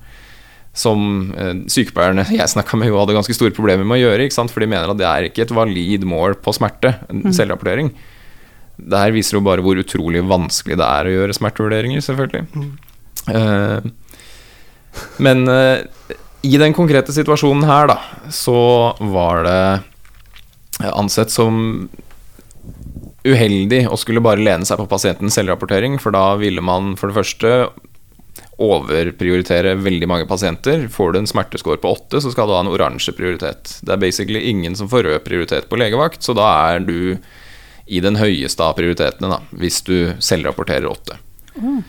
Som 0.77 1.31
eh, 1.39 1.55
sykepleierne 1.73 2.27
jeg 2.39 2.53
snakka 2.53 2.81
med, 2.81 2.91
jo 2.91 3.01
hadde 3.01 3.17
ganske 3.17 3.37
store 3.37 3.55
problemer 3.57 3.87
med 3.87 3.99
å 3.99 4.03
gjøre. 4.05 4.27
Ikke 4.27 4.39
sant? 4.39 4.53
For 4.53 4.65
de 4.65 4.71
mener 4.73 4.93
at 4.93 5.01
det 5.01 5.09
er 5.09 5.31
ikke 5.31 5.47
et 5.47 5.57
valid 5.57 6.05
mål 6.09 6.37
på 6.43 6.55
smerte, 6.57 6.97
mm. 7.09 7.31
selvrapportering. 7.37 7.93
Det 8.77 9.01
her 9.01 9.15
viser 9.15 9.39
jo 9.39 9.47
bare 9.47 9.65
hvor 9.65 9.79
utrolig 9.81 10.21
vanskelig 10.29 10.77
det 10.77 10.87
er 10.87 11.09
å 11.09 11.15
gjøre 11.15 11.37
smertevurderinger, 11.39 12.05
selvfølgelig. 12.05 12.45
Mm. 12.53 12.73
Eh, 13.33 13.93
men 15.25 15.49
eh, 15.49 16.15
i 16.47 16.57
den 16.61 16.75
konkrete 16.77 17.15
situasjonen 17.15 17.65
her, 17.67 17.91
da, 17.91 17.97
så 18.33 18.59
var 19.01 19.45
det 19.47 19.61
ansett 20.81 21.33
som 21.33 21.89
uheldig 23.27 23.87
å 23.91 23.99
skulle 23.99 24.23
bare 24.23 24.43
lene 24.43 24.67
seg 24.69 24.79
på 24.81 24.89
pasientens 24.91 25.37
selvrapportering, 25.39 25.99
for 26.03 26.15
da 26.15 26.37
ville 26.41 26.63
man 26.65 26.95
for 26.99 27.11
det 27.11 27.19
første 27.19 27.53
overprioritere 28.63 29.75
veldig 29.85 30.09
mange 30.09 30.29
pasienter. 30.29 30.87
Får 30.93 31.13
du 31.13 31.19
en 31.21 31.29
smertescore 31.29 31.81
på 31.83 31.93
åtte, 31.93 32.23
så 32.25 32.33
skal 32.33 32.49
du 32.49 32.55
ha 32.57 32.63
en 32.65 32.73
oransje 32.73 33.13
prioritet. 33.17 33.79
Det 33.83 33.93
er 33.93 34.01
basically 34.01 34.47
ingen 34.49 34.77
som 34.79 34.89
får 34.89 35.05
rød 35.09 35.25
prioritet 35.27 35.69
på 35.69 35.81
legevakt, 35.81 36.23
så 36.25 36.37
da 36.37 36.49
er 36.71 36.87
du 36.87 37.19
i 37.87 38.01
den 38.03 38.17
høyeste 38.19 38.65
av 38.65 38.79
prioritetene, 38.79 39.31
da, 39.31 39.41
hvis 39.61 39.83
du 39.87 39.97
selvrapporterer 40.25 40.89
åtte. 40.91 41.19
Mm. 41.61 41.83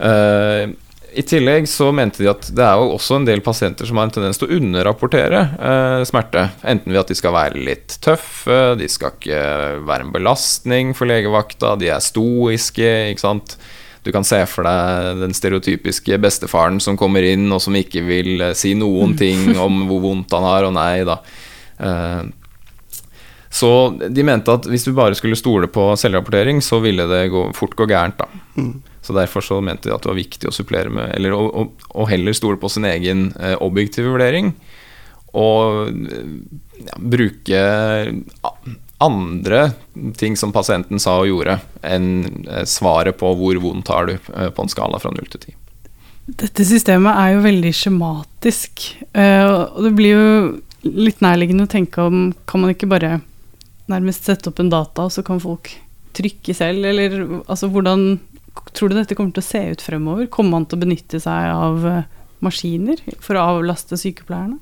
Uh, 0.00 0.74
i 1.14 1.22
tillegg 1.26 1.68
så 1.68 1.90
mente 1.94 2.22
de 2.22 2.28
at 2.30 2.48
det 2.54 2.62
er 2.64 2.78
jo 2.78 2.94
også 2.94 3.18
en 3.18 3.26
del 3.26 3.42
pasienter 3.44 3.88
som 3.88 3.98
har 3.98 4.08
en 4.08 4.14
tendens 4.14 4.38
til 4.40 4.48
å 4.48 4.56
underrapportere 4.58 5.42
eh, 5.56 6.02
smerte. 6.08 6.46
Enten 6.68 6.92
ved 6.92 7.02
at 7.02 7.12
de 7.12 7.16
skal 7.18 7.34
være 7.34 7.62
litt 7.66 7.96
tøffe, 8.04 8.58
de 8.78 8.88
skal 8.90 9.14
ikke 9.16 9.42
være 9.88 10.06
en 10.06 10.14
belastning 10.14 10.94
for 10.96 11.10
legevakta, 11.10 11.74
de 11.80 11.90
er 11.94 12.02
stoiske, 12.04 12.90
ikke 13.12 13.24
sant. 13.24 13.56
Du 14.04 14.12
kan 14.14 14.24
se 14.24 14.38
for 14.48 14.64
deg 14.64 15.20
den 15.20 15.34
stereotypiske 15.36 16.16
bestefaren 16.22 16.78
som 16.80 16.96
kommer 17.00 17.26
inn 17.26 17.50
og 17.52 17.60
som 17.60 17.76
ikke 17.76 18.04
vil 18.06 18.46
eh, 18.50 18.56
si 18.58 18.74
noen 18.78 19.16
ting 19.22 19.50
om 19.56 19.86
hvor 19.90 20.04
vondt 20.08 20.36
han 20.36 20.46
har, 20.46 20.68
og 20.68 20.76
nei 20.78 21.00
da. 21.08 21.20
Eh, 21.80 22.22
så 23.50 23.72
de 23.98 24.22
mente 24.22 24.54
at 24.54 24.68
hvis 24.70 24.86
du 24.86 24.92
bare 24.94 25.16
skulle 25.18 25.38
stole 25.38 25.66
på 25.66 25.90
selvrapportering, 25.98 26.62
så 26.62 26.78
ville 26.84 27.08
det 27.10 27.24
gå, 27.32 27.48
fort 27.56 27.74
gå 27.76 27.88
gærent, 27.90 28.20
da. 28.20 28.44
Mm. 28.54 28.76
Så 29.02 29.12
Derfor 29.16 29.40
så 29.40 29.60
mente 29.64 29.88
de 29.88 29.94
at 29.94 30.04
det 30.04 30.10
var 30.10 30.18
viktig 30.18 30.48
å 30.48 30.54
supplere 30.54 30.92
med 30.92 31.14
Eller 31.16 31.32
å, 31.32 31.40
å, 31.48 31.62
å 32.02 32.06
heller 32.10 32.36
stole 32.36 32.60
på 32.60 32.68
sin 32.72 32.84
egen 32.88 33.30
eh, 33.40 33.56
objektive 33.60 34.12
vurdering. 34.12 34.52
Og 35.30 35.88
ja, 36.84 36.96
bruke 36.98 37.60
andre 39.00 39.60
ting 40.18 40.36
som 40.36 40.52
pasienten 40.52 41.00
sa 41.00 41.20
og 41.22 41.30
gjorde, 41.30 41.56
enn 41.86 42.10
eh, 42.50 42.66
svaret 42.68 43.16
på 43.20 43.30
hvor 43.38 43.60
vondt 43.62 43.92
har 43.92 44.10
du 44.10 44.16
eh, 44.16 44.50
på 44.52 44.66
en 44.66 44.72
skala 44.72 45.00
fra 45.00 45.12
0 45.14 45.30
til 45.32 45.46
10. 45.54 45.58
Dette 46.40 46.66
systemet 46.66 47.16
er 47.16 47.32
jo 47.34 47.46
veldig 47.46 47.70
skjematisk, 47.74 48.84
og 49.10 49.78
det 49.82 49.90
blir 49.98 50.12
jo 50.12 50.26
litt 50.84 51.24
nærliggende 51.24 51.64
å 51.66 51.70
tenke 51.72 52.04
om 52.06 52.28
Kan 52.46 52.62
man 52.62 52.70
ikke 52.70 52.86
bare 52.86 53.16
nærmest 53.90 54.28
sette 54.28 54.52
opp 54.52 54.60
en 54.62 54.70
data, 54.70 55.08
og 55.08 55.14
så 55.14 55.24
kan 55.26 55.42
folk 55.42 55.72
trykke 56.16 56.54
selv, 56.54 56.86
eller 56.86 57.16
altså 57.50 57.70
hvordan 57.70 58.20
tror 58.72 58.90
du 58.90 58.96
dette 58.96 59.16
kommer 59.16 59.34
til 59.34 59.42
å 59.42 59.46
se 59.46 59.62
ut 59.74 59.84
fremover? 59.84 60.28
Kommer 60.32 60.58
man 60.58 60.66
til 60.68 60.78
å 60.78 60.84
benytte 60.84 61.20
seg 61.22 61.50
av 61.52 61.86
eh, 61.86 62.08
maskiner 62.44 63.00
for 63.22 63.38
å 63.38 63.46
avlaste 63.56 63.98
sykepleierne? 64.00 64.58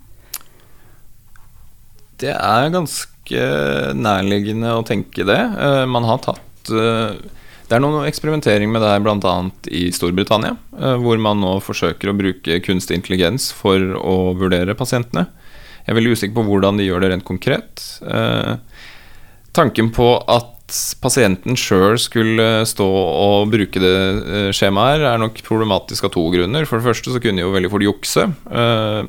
Det 2.19 2.35
er 2.35 2.73
ganske 2.75 3.43
nærliggende 3.95 4.75
å 4.75 4.85
tenke 4.87 5.27
det. 5.29 5.39
Eh, 5.39 5.85
man 5.91 6.09
har 6.09 6.23
tatt 6.25 6.73
eh, 6.73 7.19
Det 7.69 7.77
er 7.77 7.85
noen 7.85 8.09
eksperimentering 8.09 8.73
med 8.73 8.83
det 8.83 8.93
her 8.95 9.05
bl.a. 9.05 9.35
i 9.77 9.89
Storbritannia, 9.93 10.55
hvor 11.03 11.19
man 11.21 11.43
nå 11.43 11.59
forsøker 11.61 12.09
å 12.09 12.17
bruke 12.17 12.63
kunstig 12.65 12.97
intelligens 12.97 13.51
for 13.53 13.93
å 14.01 14.33
vurdere 14.41 14.77
pasientene. 14.79 15.27
Jeg 15.85 15.93
er 15.93 15.99
veldig 15.99 16.15
usikker 16.17 16.39
på 16.39 16.47
hvordan 16.47 16.81
de 16.81 16.87
gjør 16.87 17.05
det 17.05 17.11
rent 17.13 17.27
konkret. 17.29 17.85
Tanken 19.53 19.93
på 19.93 20.09
at 20.33 20.58
pasienten 21.01 21.57
sjøl 21.59 21.97
skulle 22.01 22.47
stå 22.69 22.87
og 22.87 23.49
bruke 23.53 23.81
det 23.81 23.95
eh, 23.95 24.51
skjemaet 24.57 24.99
her, 24.99 25.07
er 25.15 25.23
nok 25.23 25.41
problematisk 25.47 26.09
av 26.09 26.13
to 26.15 26.25
grunner. 26.35 26.69
For 26.69 26.79
det 26.79 26.89
første 26.91 27.15
så 27.15 27.23
kunne 27.23 27.41
de 27.41 27.47
jo 27.47 27.55
veldig 27.55 27.71
fort 27.73 27.87
jukse. 27.87 28.27
Eh, 28.29 29.01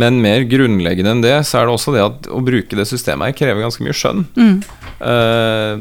men 0.00 0.20
mer 0.22 0.46
grunnleggende 0.48 1.16
enn 1.16 1.24
det, 1.24 1.36
så 1.48 1.60
er 1.60 1.66
det 1.66 1.74
også 1.74 1.94
det 1.96 2.04
at 2.04 2.28
å 2.30 2.40
bruke 2.46 2.78
det 2.78 2.86
systemet 2.88 3.32
her 3.32 3.38
krever 3.42 3.64
ganske 3.66 3.84
mye 3.84 3.96
skjønn. 4.00 4.24
Mm. 4.38 4.56
Eh, 5.10 5.74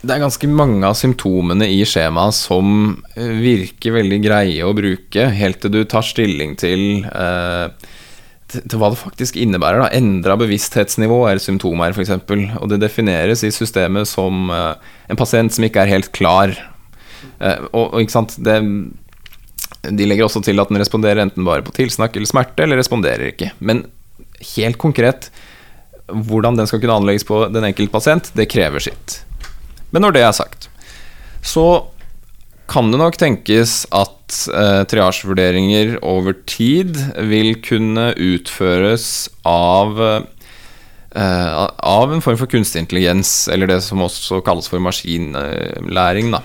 det 0.00 0.14
er 0.14 0.22
ganske 0.22 0.48
mange 0.48 0.86
av 0.86 0.96
symptomene 0.96 1.68
i 1.68 1.82
skjemaet 1.84 2.38
som 2.38 2.94
virker 3.16 3.98
veldig 3.98 4.20
greie 4.24 4.64
å 4.64 4.72
bruke, 4.76 5.26
helt 5.36 5.60
til 5.60 5.74
du 5.74 5.82
tar 5.84 6.06
stilling 6.06 6.54
til 6.60 7.04
til 8.54 8.80
hva 8.80 8.90
det 8.92 9.00
faktisk 9.00 9.38
innebærer. 9.40 9.82
da 9.82 9.90
Endra 9.96 10.36
bevissthetsnivå 10.40 11.22
er 11.30 11.42
symptomer, 11.42 11.94
f.eks. 11.94 12.12
Og 12.60 12.66
det 12.72 12.80
defineres 12.82 13.44
i 13.46 13.52
systemet 13.54 14.10
som 14.10 14.50
uh, 14.52 14.74
en 15.10 15.20
pasient 15.20 15.54
som 15.54 15.66
ikke 15.66 15.84
er 15.84 15.92
helt 15.92 16.10
klar. 16.16 16.54
Uh, 17.40 17.68
og, 17.70 17.84
og, 17.84 18.00
ikke 18.02 18.16
sant 18.16 18.36
det, 18.40 18.56
De 19.84 20.06
legger 20.08 20.26
også 20.26 20.42
til 20.44 20.60
at 20.60 20.72
den 20.72 20.80
responderer 20.80 21.22
enten 21.24 21.46
bare 21.46 21.64
på 21.66 21.74
tilsnakk 21.76 22.16
eller 22.16 22.30
smerte, 22.30 22.66
eller 22.66 22.80
responderer 22.80 23.32
ikke. 23.32 23.52
Men 23.60 23.86
helt 24.56 24.80
konkret, 24.80 25.30
hvordan 26.10 26.58
den 26.58 26.68
skal 26.68 26.82
kunne 26.82 27.00
anlegges 27.00 27.26
på 27.28 27.44
den 27.52 27.66
enkelte 27.68 27.94
pasient, 27.94 28.32
det 28.36 28.50
krever 28.50 28.82
sitt. 28.82 29.20
Men 29.90 30.04
når 30.04 30.16
det 30.16 30.24
er 30.26 30.36
sagt, 30.36 30.68
så 31.42 31.86
kan 32.70 32.90
det 32.92 33.00
nok 33.00 33.16
tenkes 33.18 33.82
at 33.90 34.19
eh, 34.52 34.82
triasjevurderinger 34.90 35.98
over 36.06 36.36
tid 36.48 36.96
vil 37.30 37.54
kunne 37.64 38.10
utføres 38.14 39.28
av 39.48 40.00
eh, 40.00 40.22
av 41.10 42.12
en 42.14 42.22
form 42.22 42.38
for 42.38 42.50
kunstig 42.50 42.84
intelligens, 42.84 43.48
eller 43.50 43.70
det 43.70 43.80
som 43.82 44.02
også 44.04 44.42
kalles 44.46 44.70
for 44.70 44.82
maskinlæring. 44.82 46.30
Da. 46.34 46.42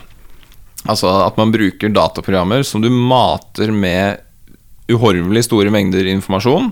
Altså 0.90 1.12
at 1.26 1.38
man 1.38 1.54
bruker 1.54 1.94
dataprogrammer 1.94 2.66
som 2.66 2.82
du 2.82 2.90
mater 2.90 3.74
med 3.74 4.22
uhorvelig 4.92 5.48
store 5.48 5.72
mengder 5.74 6.10
informasjon, 6.10 6.72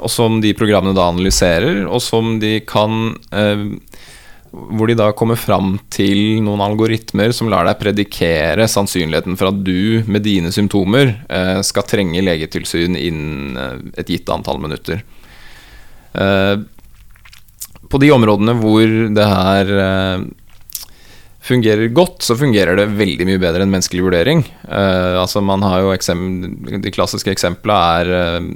og 0.00 0.12
som 0.12 0.40
de 0.40 0.54
programmene 0.56 0.96
da 0.96 1.10
analyserer, 1.12 1.84
og 1.84 2.00
som 2.04 2.38
de 2.40 2.58
kan 2.68 3.14
eh, 3.36 3.66
hvor 4.50 4.90
de 4.90 4.96
da 4.98 5.12
kommer 5.14 5.38
fram 5.38 5.76
til 5.94 6.40
noen 6.42 6.62
algoritmer 6.64 7.30
som 7.34 7.50
lar 7.52 7.68
deg 7.68 7.78
predikere 7.78 8.66
sannsynligheten 8.70 9.38
for 9.38 9.52
at 9.52 9.60
du 9.62 10.02
med 10.10 10.24
dine 10.26 10.50
symptomer 10.54 11.12
eh, 11.30 11.60
skal 11.66 11.86
trenge 11.86 12.24
legetilsyn 12.26 12.98
innen 12.98 13.60
eh, 13.60 13.76
et 14.02 14.10
gitt 14.10 14.32
antall 14.34 14.58
minutter. 14.62 15.04
Eh, 16.18 16.56
på 17.90 18.02
de 18.02 18.10
områdene 18.14 18.54
hvor 18.58 18.90
det 19.14 19.26
her 19.26 19.70
fungerer 21.42 21.90
godt, 21.94 22.20
så 22.22 22.36
fungerer 22.38 22.78
det 22.78 22.92
veldig 22.94 23.26
mye 23.26 23.40
bedre 23.42 23.64
enn 23.64 23.72
menneskelig 23.72 24.04
vurdering. 24.04 24.44
Altså 24.70 25.42
man 25.42 25.64
har 25.66 25.82
jo 25.82 25.96
De 26.84 26.92
klassiske 26.94 27.32
eksemplene 27.32 28.12
er 28.14 28.46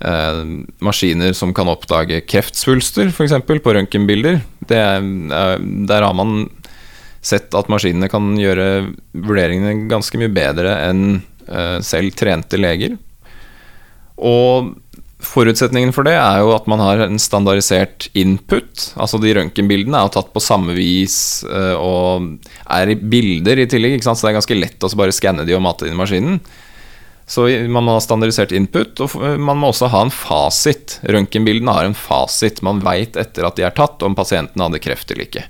eh, 0.00 0.10
eh, 0.10 0.42
maskiner 0.84 1.32
som 1.36 1.54
kan 1.54 1.70
oppdage 1.72 2.22
kreftsvulster, 2.28 3.10
f.eks. 3.12 3.34
på 3.46 3.76
røntgenbilder. 3.76 4.40
Der 4.68 6.06
har 6.08 6.14
man 6.14 6.48
sett 7.26 7.54
at 7.58 7.70
maskinene 7.72 8.10
kan 8.10 8.34
gjøre 8.38 8.92
vurderingene 9.16 9.88
ganske 9.90 10.18
mye 10.20 10.32
bedre 10.32 10.76
enn 10.86 11.04
eh, 11.48 11.78
selv 11.84 12.16
trente 12.18 12.60
leger. 12.60 12.98
Og 14.16 14.74
Forutsetningen 15.26 15.94
for 15.96 16.04
det 16.06 16.12
er 16.20 16.42
jo 16.42 16.50
at 16.52 16.66
man 16.68 16.80
har 16.84 17.00
en 17.06 17.16
standardisert 17.18 18.10
input. 18.20 18.90
Altså 19.00 19.18
De 19.18 19.32
røntgenbildene 19.34 19.96
er 19.96 20.04
jo 20.04 20.12
tatt 20.12 20.28
på 20.34 20.42
samme 20.44 20.74
vis 20.76 21.16
eh, 21.48 21.72
og 21.72 22.28
er 22.76 22.92
i 22.92 22.98
bilder 23.00 23.62
i 23.62 23.66
tillegg. 23.70 23.96
Så 24.04 24.12
det 24.20 24.30
er 24.30 24.36
ganske 24.36 24.58
lett 24.58 24.86
å 24.86 24.90
bare 25.00 25.16
skanne 25.16 25.46
de 25.48 25.56
og 25.56 25.64
mate 25.64 25.88
inn 25.88 25.96
i 25.96 25.98
maskinen. 25.98 26.36
Så 27.26 27.48
man 27.66 27.82
må 27.82 27.96
ha 27.96 28.02
standardisert 28.02 28.54
input, 28.54 29.00
og 29.02 29.16
man 29.42 29.58
må 29.58 29.72
også 29.72 29.90
ha 29.90 30.04
en 30.06 30.14
fasit. 30.14 31.00
Røntgenbildene 31.10 31.74
har 31.74 31.88
en 31.88 31.98
fasit. 31.98 32.62
Man 32.62 32.78
veit 32.86 33.18
etter 33.18 33.48
at 33.48 33.58
de 33.58 33.66
er 33.66 33.74
tatt, 33.74 34.02
om 34.06 34.14
pasienten 34.14 34.62
hadde 34.62 34.80
kreft 34.82 35.10
eller 35.10 35.26
ikke. 35.26 35.42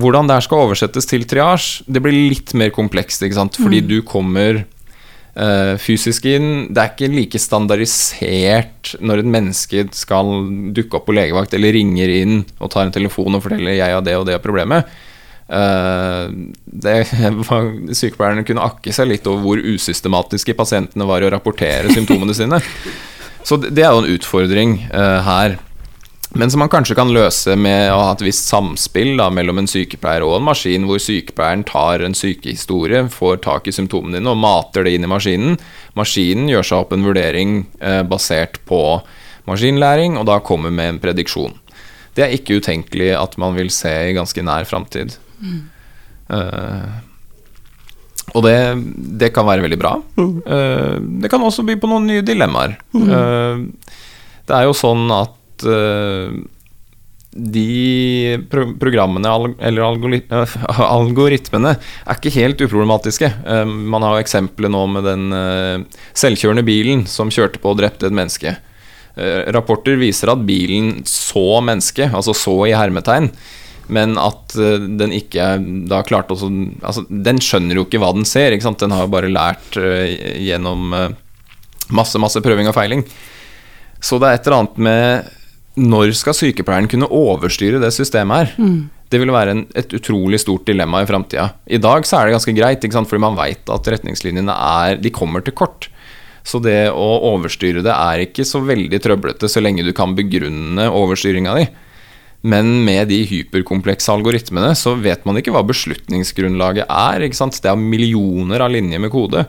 Hvordan 0.00 0.30
det 0.30 0.38
her 0.38 0.46
skal 0.46 0.64
oversettes 0.64 1.08
til 1.10 1.26
triasje, 1.28 1.84
det 1.90 2.00
blir 2.00 2.14
litt 2.14 2.54
mer 2.56 2.72
komplekst. 2.72 3.26
Fordi 3.58 3.82
du 3.84 3.98
kommer 4.06 4.62
uh, 4.62 5.74
fysisk 5.82 6.30
inn. 6.30 6.70
Det 6.72 6.82
er 6.82 6.94
ikke 6.94 7.12
like 7.12 7.42
standardisert 7.42 8.94
når 9.02 9.20
et 9.20 9.30
menneske 9.36 9.86
skal 9.92 10.32
dukke 10.76 11.02
opp 11.02 11.08
på 11.10 11.16
legevakt 11.20 11.58
eller 11.58 11.76
ringer 11.76 12.16
inn 12.20 12.42
og 12.58 12.72
tar 12.72 12.86
en 12.86 12.96
telefon 12.96 13.36
og 13.36 13.44
forteller 13.44 13.76
'jeg 13.76 13.92
har 13.92 14.00
det 14.06 14.16
og 14.16 14.26
det 14.26 14.40
problemet'. 14.40 14.88
Eh, 15.50 16.30
det, 16.64 16.96
sykepleierne 18.00 18.44
kunne 18.46 18.66
akke 18.68 18.94
seg 18.94 19.10
litt 19.10 19.26
over 19.26 19.42
hvor 19.42 19.64
usystematiske 19.74 20.54
pasientene 20.58 21.08
var 21.08 21.22
i 21.22 21.26
å 21.26 21.32
rapportere 21.34 21.90
symptomene 21.96 22.36
sine. 22.36 22.60
Så 23.42 23.58
det 23.60 23.82
er 23.82 23.90
jo 23.90 24.04
en 24.04 24.14
utfordring 24.14 24.78
eh, 24.92 25.18
her. 25.26 25.58
Men 26.38 26.50
som 26.52 26.60
man 26.62 26.70
kanskje 26.70 26.94
kan 26.94 27.10
løse 27.10 27.56
med 27.58 27.88
å 27.90 27.96
ha 28.04 28.10
et 28.12 28.22
visst 28.22 28.46
samspill 28.52 29.16
da, 29.18 29.26
mellom 29.34 29.58
en 29.58 29.68
sykepleier 29.70 30.22
og 30.22 30.36
en 30.36 30.44
maskin, 30.46 30.84
hvor 30.86 31.00
sykepleieren 31.02 31.64
tar 31.66 32.04
en 32.06 32.14
sykehistorie, 32.14 33.08
får 33.10 33.40
tak 33.42 33.66
i 33.66 33.74
symptomene 33.74 34.20
dine 34.20 34.30
og 34.30 34.38
mater 34.38 34.86
det 34.86 34.92
inn 34.94 35.08
i 35.08 35.10
maskinen. 35.10 35.58
Maskinen 35.98 36.46
gjør 36.52 36.68
seg 36.68 36.84
opp 36.84 36.94
en 36.94 37.08
vurdering 37.08 37.56
eh, 37.82 38.04
basert 38.06 38.60
på 38.70 39.00
maskinlæring, 39.50 40.20
og 40.20 40.28
da 40.30 40.38
kommer 40.46 40.70
med 40.70 40.92
en 40.92 41.02
prediksjon. 41.02 41.58
Det 42.14 42.22
er 42.22 42.36
ikke 42.36 42.60
utenkelig 42.62 43.10
at 43.18 43.34
man 43.40 43.58
vil 43.58 43.72
se 43.74 43.90
i 43.90 44.14
ganske 44.14 44.46
nær 44.46 44.68
framtid. 44.70 45.16
Eh, 46.30 46.90
og 48.36 48.44
det, 48.46 48.56
det 49.20 49.32
kan 49.34 49.48
være 49.48 49.64
veldig 49.64 49.80
bra. 49.80 49.96
Uh, 50.18 50.96
det 51.22 51.30
kan 51.32 51.42
også 51.42 51.64
by 51.66 51.76
på 51.80 51.90
noen 51.90 52.06
nye 52.10 52.26
dilemmaer. 52.26 52.76
Uh, 52.94 53.66
det 54.46 54.56
er 54.56 54.68
jo 54.68 54.76
sånn 54.76 55.06
at 55.14 55.36
de 57.30 57.64
pro 58.50 58.62
programmene 58.80 59.28
eller 59.60 59.84
algori 59.84 60.22
algoritmene 60.96 61.74
er 61.76 62.16
ikke 62.16 62.32
helt 62.32 62.64
uproblematiske. 62.64 63.28
Man 63.68 64.06
har 64.06 64.16
jo 64.16 64.24
eksempelet 64.24 64.72
nå 64.72 64.80
med 64.96 65.04
den 65.04 65.36
selvkjørende 66.16 66.64
bilen 66.66 67.04
som 67.06 67.30
kjørte 67.30 67.60
på 67.60 67.74
og 67.74 67.78
drepte 67.82 68.08
et 68.08 68.16
menneske. 68.16 68.54
Rapporter 69.52 70.00
viser 70.00 70.32
at 70.32 70.42
bilen 70.48 71.04
så 71.06 71.60
mennesket, 71.60 72.08
altså 72.08 72.34
så 72.34 72.56
i 72.70 72.74
hermetegn, 72.74 73.28
men 73.92 74.14
at 74.20 74.54
eh, 74.58 74.78
den 75.00 75.14
ikke 75.16 75.48
da 75.90 76.02
klarte 76.06 76.36
også 76.36 76.48
altså, 76.80 77.04
Den 77.10 77.40
skjønner 77.42 77.78
jo 77.80 77.86
ikke 77.86 78.00
hva 78.02 78.12
den 78.16 78.28
ser, 78.28 78.54
den 78.54 78.94
har 78.94 79.04
jo 79.06 79.12
bare 79.12 79.32
lært 79.32 79.76
eh, 79.80 80.38
gjennom 80.46 80.94
eh, 80.96 81.10
masse, 81.94 82.20
masse 82.22 82.42
prøving 82.44 82.70
og 82.70 82.76
feiling. 82.76 83.04
Så 84.00 84.20
det 84.20 84.30
er 84.30 84.38
et 84.38 84.48
eller 84.48 84.62
annet 84.62 84.78
med 84.80 85.36
Når 85.80 86.14
skal 86.16 86.36
sykepleieren 86.36 86.88
kunne 86.90 87.10
overstyre 87.12 87.82
det 87.82 87.92
systemet 87.94 88.40
her? 88.40 88.54
Det 89.10 89.18
vil 89.18 89.32
være 89.34 89.56
en, 89.56 89.64
et 89.74 89.92
utrolig 89.96 90.38
stort 90.38 90.68
dilemma 90.70 91.02
i 91.02 91.08
framtida. 91.08 91.48
I 91.66 91.80
dag 91.82 92.06
så 92.06 92.20
er 92.20 92.28
det 92.28 92.36
ganske 92.36 92.54
greit, 92.54 92.84
fordi 92.94 93.22
man 93.22 93.38
veit 93.38 93.70
at 93.74 93.88
retningslinjene 93.90 94.54
er 94.54 95.00
De 95.02 95.10
kommer 95.10 95.42
til 95.42 95.56
kort. 95.58 95.88
Så 96.46 96.60
det 96.62 96.92
å 96.94 97.08
overstyre 97.34 97.82
det 97.84 97.92
er 97.92 98.24
ikke 98.24 98.46
så 98.48 98.62
veldig 98.64 99.00
trøblete 99.02 99.50
så 99.50 99.60
lenge 99.60 99.84
du 99.84 99.92
kan 99.96 100.14
begrunne 100.16 100.86
overstyringa 100.88 101.56
di. 101.58 101.66
Men 102.40 102.72
med 102.86 103.10
de 103.10 103.18
hyperkomplekse 103.28 104.12
algoritmene 104.12 104.72
så 104.78 104.94
vet 104.96 105.26
man 105.28 105.36
ikke 105.40 105.52
hva 105.52 105.64
beslutningsgrunnlaget 105.68 106.88
er. 106.88 107.26
Det 107.26 107.68
er 107.68 107.76
millioner 107.80 108.64
av 108.64 108.72
linjer 108.72 109.02
med 109.02 109.12
kode. 109.12 109.44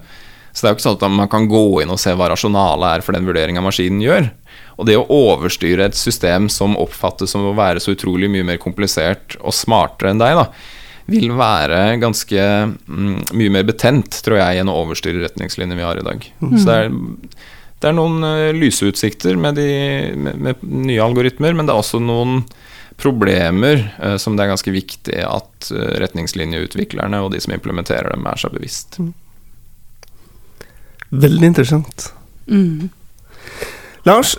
Så 0.51 0.65
det 0.65 0.67
er 0.67 0.73
jo 0.73 0.77
ikke 0.79 0.87
sånn 0.89 0.97
at 0.97 1.15
man 1.15 1.31
kan 1.31 1.47
gå 1.47 1.63
inn 1.83 1.93
og 1.93 1.99
se 2.01 2.11
hva 2.17 2.27
rasjonalet 2.33 2.97
er 2.97 3.05
for 3.05 3.15
den 3.15 3.27
vurderinga 3.27 3.63
maskinen 3.63 4.03
gjør. 4.03 4.27
Og 4.75 4.87
det 4.89 4.97
å 4.99 5.07
overstyre 5.07 5.87
et 5.87 5.95
system 5.95 6.49
som 6.51 6.75
oppfattes 6.79 7.31
som 7.31 7.45
å 7.47 7.55
være 7.55 7.79
så 7.83 7.95
utrolig 7.95 8.27
mye 8.31 8.47
mer 8.47 8.59
komplisert 8.59 9.37
og 9.39 9.55
smartere 9.55 10.11
enn 10.11 10.19
deg, 10.19 10.41
da, 10.41 10.49
vil 11.11 11.31
være 11.37 11.79
ganske 12.01 12.43
mm, 12.67 13.31
mye 13.37 13.53
mer 13.55 13.67
betent, 13.67 14.19
tror 14.25 14.41
jeg, 14.41 14.59
enn 14.59 14.71
å 14.71 14.77
overstyre 14.83 15.23
retningslinjer 15.23 15.79
vi 15.79 15.87
har 15.87 16.01
i 16.01 16.05
dag. 16.07 16.27
Så 16.41 16.65
det 16.67 16.77
er, 16.81 16.91
det 17.81 17.89
er 17.89 17.95
noen 17.97 18.27
uh, 18.27 18.51
lyse 18.55 18.91
utsikter 18.91 19.39
med, 19.39 19.55
de, 19.59 19.69
med, 20.17 20.43
med 20.49 20.67
nye 20.91 21.03
algoritmer, 21.03 21.55
men 21.55 21.67
det 21.67 21.73
er 21.73 21.83
også 21.83 22.03
noen 22.03 22.41
problemer 23.01 23.81
eh, 23.99 24.15
som 24.21 24.35
det 24.37 24.45
er 24.45 24.51
ganske 24.53 24.73
viktig 24.73 25.17
at 25.25 25.71
eh, 25.73 25.91
retningslinjeutviklerne 26.03 27.19
og 27.25 27.31
de 27.33 27.41
som 27.43 27.53
implementerer 27.55 28.13
dem, 28.13 28.25
er 28.29 28.39
seg 28.41 28.53
bevisst. 28.55 28.99
Veldig 31.11 31.49
interessant. 31.51 32.11
Mm. 32.47 32.89
Lars, 34.07 34.35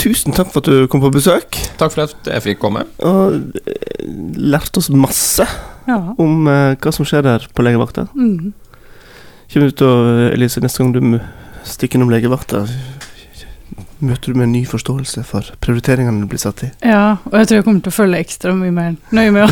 tusen 0.00 0.34
takk 0.34 0.48
for 0.50 0.62
at 0.64 0.70
du 0.70 0.86
kom 0.90 1.02
på 1.04 1.12
besøk. 1.14 1.58
Takk 1.78 1.92
for 1.94 2.06
at 2.08 2.30
jeg 2.32 2.44
fikk 2.48 2.62
komme. 2.64 2.86
Og 3.06 3.58
eh, 3.68 4.06
lærte 4.38 4.80
oss 4.82 4.90
masse 4.94 5.46
Ja. 5.88 5.98
om 6.20 6.42
hva 6.48 6.90
som 6.92 7.06
skjer 7.08 7.22
der 7.24 7.46
på 7.54 7.64
legevakta. 7.64 8.08
Mm. 8.14 8.50
Kommer 9.48 9.70
du 9.70 9.76
til 9.80 9.88
å, 9.88 10.00
Elise, 10.34 10.60
neste 10.60 10.82
gang 10.82 10.90
du 10.92 11.20
stikker 11.68 11.96
innom 11.96 12.10
legevakta, 12.12 12.64
møter 14.00 14.32
du 14.32 14.38
med 14.38 14.46
en 14.48 14.52
ny 14.54 14.62
forståelse 14.68 15.22
for 15.26 15.48
prioriteringene 15.64 16.22
du 16.22 16.28
blir 16.30 16.40
satt 16.42 16.62
i? 16.66 16.70
ja, 16.86 17.16
og 17.24 17.34
jeg 17.38 17.48
tror 17.50 17.58
jeg 17.58 17.64
kommer 17.66 17.84
til 17.84 17.92
å 17.92 17.96
følge 17.96 18.20
ekstra 18.22 18.52
mye 18.54 18.74
mer 18.74 18.96
nøye 19.14 19.32
med 19.34 19.46
å 19.46 19.50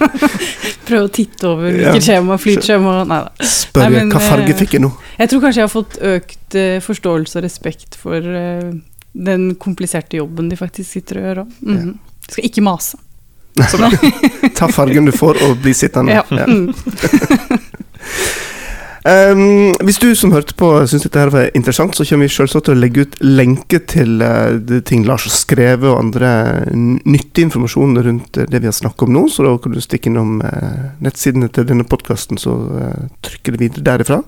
prøve 0.88 1.02
å 1.06 1.12
titte 1.12 1.48
over 1.50 1.68
Ja. 1.70 1.90
hvilket 1.92 2.06
skjema, 2.08 2.38
flytskjema 2.40 2.94
Nei 3.10 3.20
da. 3.26 3.48
Spørre 3.50 3.90
Nei, 3.90 3.98
men, 3.98 4.14
hva 4.14 4.22
farge 4.24 4.54
eh, 4.54 4.58
fikk 4.58 4.78
jeg 4.78 4.84
nå? 4.84 4.90
Jeg 5.18 5.32
tror 5.32 5.44
kanskje 5.44 5.60
jeg 5.62 5.68
har 5.68 5.74
fått 5.74 5.98
økt 6.14 6.56
uh, 6.58 6.78
forståelse 6.84 7.38
og 7.38 7.44
respekt 7.46 7.98
for 8.00 8.18
uh, 8.24 8.72
den 9.12 9.46
kompliserte 9.60 10.18
jobben 10.20 10.48
de 10.50 10.58
faktisk 10.58 10.90
sitter 10.96 11.20
og 11.20 11.28
gjør 11.28 11.44
òg. 11.44 11.54
Mhm. 11.66 11.94
Skal 12.30 12.46
ikke 12.46 12.62
mase. 12.62 12.98
Så 13.70 13.80
bra. 13.80 13.88
Ta 14.54 14.68
fargen 14.70 15.08
du 15.08 15.12
får, 15.12 15.40
og 15.46 15.56
bli 15.64 15.72
sittende. 15.74 16.14
Ja. 16.14 16.22
Ja. 16.30 17.56
Um, 19.00 19.72
hvis 19.80 19.96
du 19.96 20.10
som 20.18 20.32
hørte 20.34 20.52
på 20.60 20.68
syns 20.90 21.06
dette 21.06 21.22
her 21.22 21.32
var 21.32 21.46
interessant, 21.56 21.96
så 21.96 22.04
kommer 22.04 22.28
vi 22.28 22.34
selvsagt 22.34 22.66
til 22.68 22.76
å 22.76 22.80
legge 22.80 23.06
ut 23.06 23.16
lenke 23.24 23.80
til 23.88 24.20
uh, 24.20 24.58
ting 24.84 25.06
Lars 25.08 25.24
har 25.24 25.32
skrevet, 25.32 25.88
og 25.88 26.02
andre 26.02 26.32
nyttig 26.74 27.46
informasjon 27.48 27.96
rundt 28.04 28.36
eh, 28.36 28.48
det 28.50 28.60
vi 28.60 28.68
har 28.68 28.76
snakket 28.76 29.06
om 29.08 29.16
nå. 29.16 29.24
Så 29.32 29.46
da 29.46 29.54
kan 29.62 29.72
du 29.72 29.80
stikke 29.80 30.12
innom 30.12 30.42
uh, 30.44 30.92
nettsidene 31.00 31.48
til 31.48 31.68
denne 31.70 31.88
podkasten, 31.88 32.40
så 32.40 32.58
uh, 32.60 33.08
trykker 33.24 33.56
det 33.56 33.64
videre 33.64 33.88
derifra. 33.88 34.20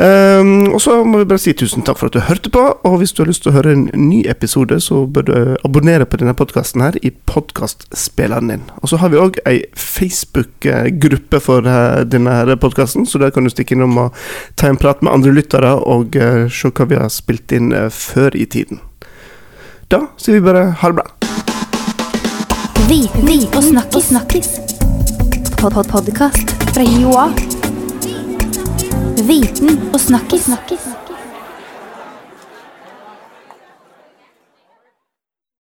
Um, 0.00 0.72
og 0.72 0.80
så 0.80 0.94
må 1.04 1.18
vi 1.20 1.26
bare 1.28 1.42
si 1.42 1.52
tusen 1.52 1.84
takk 1.84 1.98
for 2.00 2.08
at 2.08 2.14
du 2.16 2.22
hørte 2.24 2.48
på. 2.52 2.62
Og 2.88 2.96
hvis 3.00 3.12
du 3.12 3.20
har 3.20 3.28
lyst 3.28 3.44
til 3.44 3.52
å 3.52 3.56
høre 3.58 3.74
en 3.76 3.82
ny 3.92 4.22
episode, 4.32 4.78
så 4.80 5.02
bør 5.04 5.26
du 5.28 5.34
abonnere 5.66 6.06
på 6.08 6.22
denne 6.22 6.32
podkasten 6.36 6.80
her 6.80 6.96
i 7.04 7.12
podkastspilleren 7.28 8.48
din. 8.48 8.64
Og 8.80 8.92
så 8.92 9.00
har 9.02 9.12
vi 9.12 9.20
òg 9.20 9.36
ei 9.50 9.58
Facebook-gruppe 9.76 11.42
for 11.44 11.68
eh, 11.68 12.00
denne 12.08 12.56
podkasten, 12.56 13.04
så 13.04 13.20
der 13.20 13.34
kan 13.34 13.44
du 13.44 13.52
stikke 13.52 13.76
innom 13.76 13.98
og 14.06 14.16
ta 14.56 14.70
en 14.70 14.80
prat 14.80 15.04
med 15.04 15.12
andre 15.12 15.36
lyttere 15.36 15.74
og 15.84 16.16
eh, 16.16 16.46
se 16.48 16.72
hva 16.72 16.88
vi 16.88 17.00
har 17.00 17.12
spilt 17.12 17.52
inn 17.52 17.74
eh, 17.76 17.90
før 17.92 18.32
i 18.38 18.48
tiden. 18.48 18.80
Da 19.92 20.06
sier 20.16 20.38
vi 20.38 20.46
bare 20.48 20.70
ha 20.80 20.94
det 20.94 21.02
bra. 21.02 21.08
Viten 22.88 23.48
og 23.52 23.62
snakkes 23.68 24.12
snakkis. 24.14 24.52
Pod 25.60 25.74
-pod 25.76 25.92
Podkast 25.92 26.56
fra 26.72 26.82
Joa. 26.82 27.59
Viten 29.30 29.78
og 29.94 30.00
snakkis. 30.00 30.48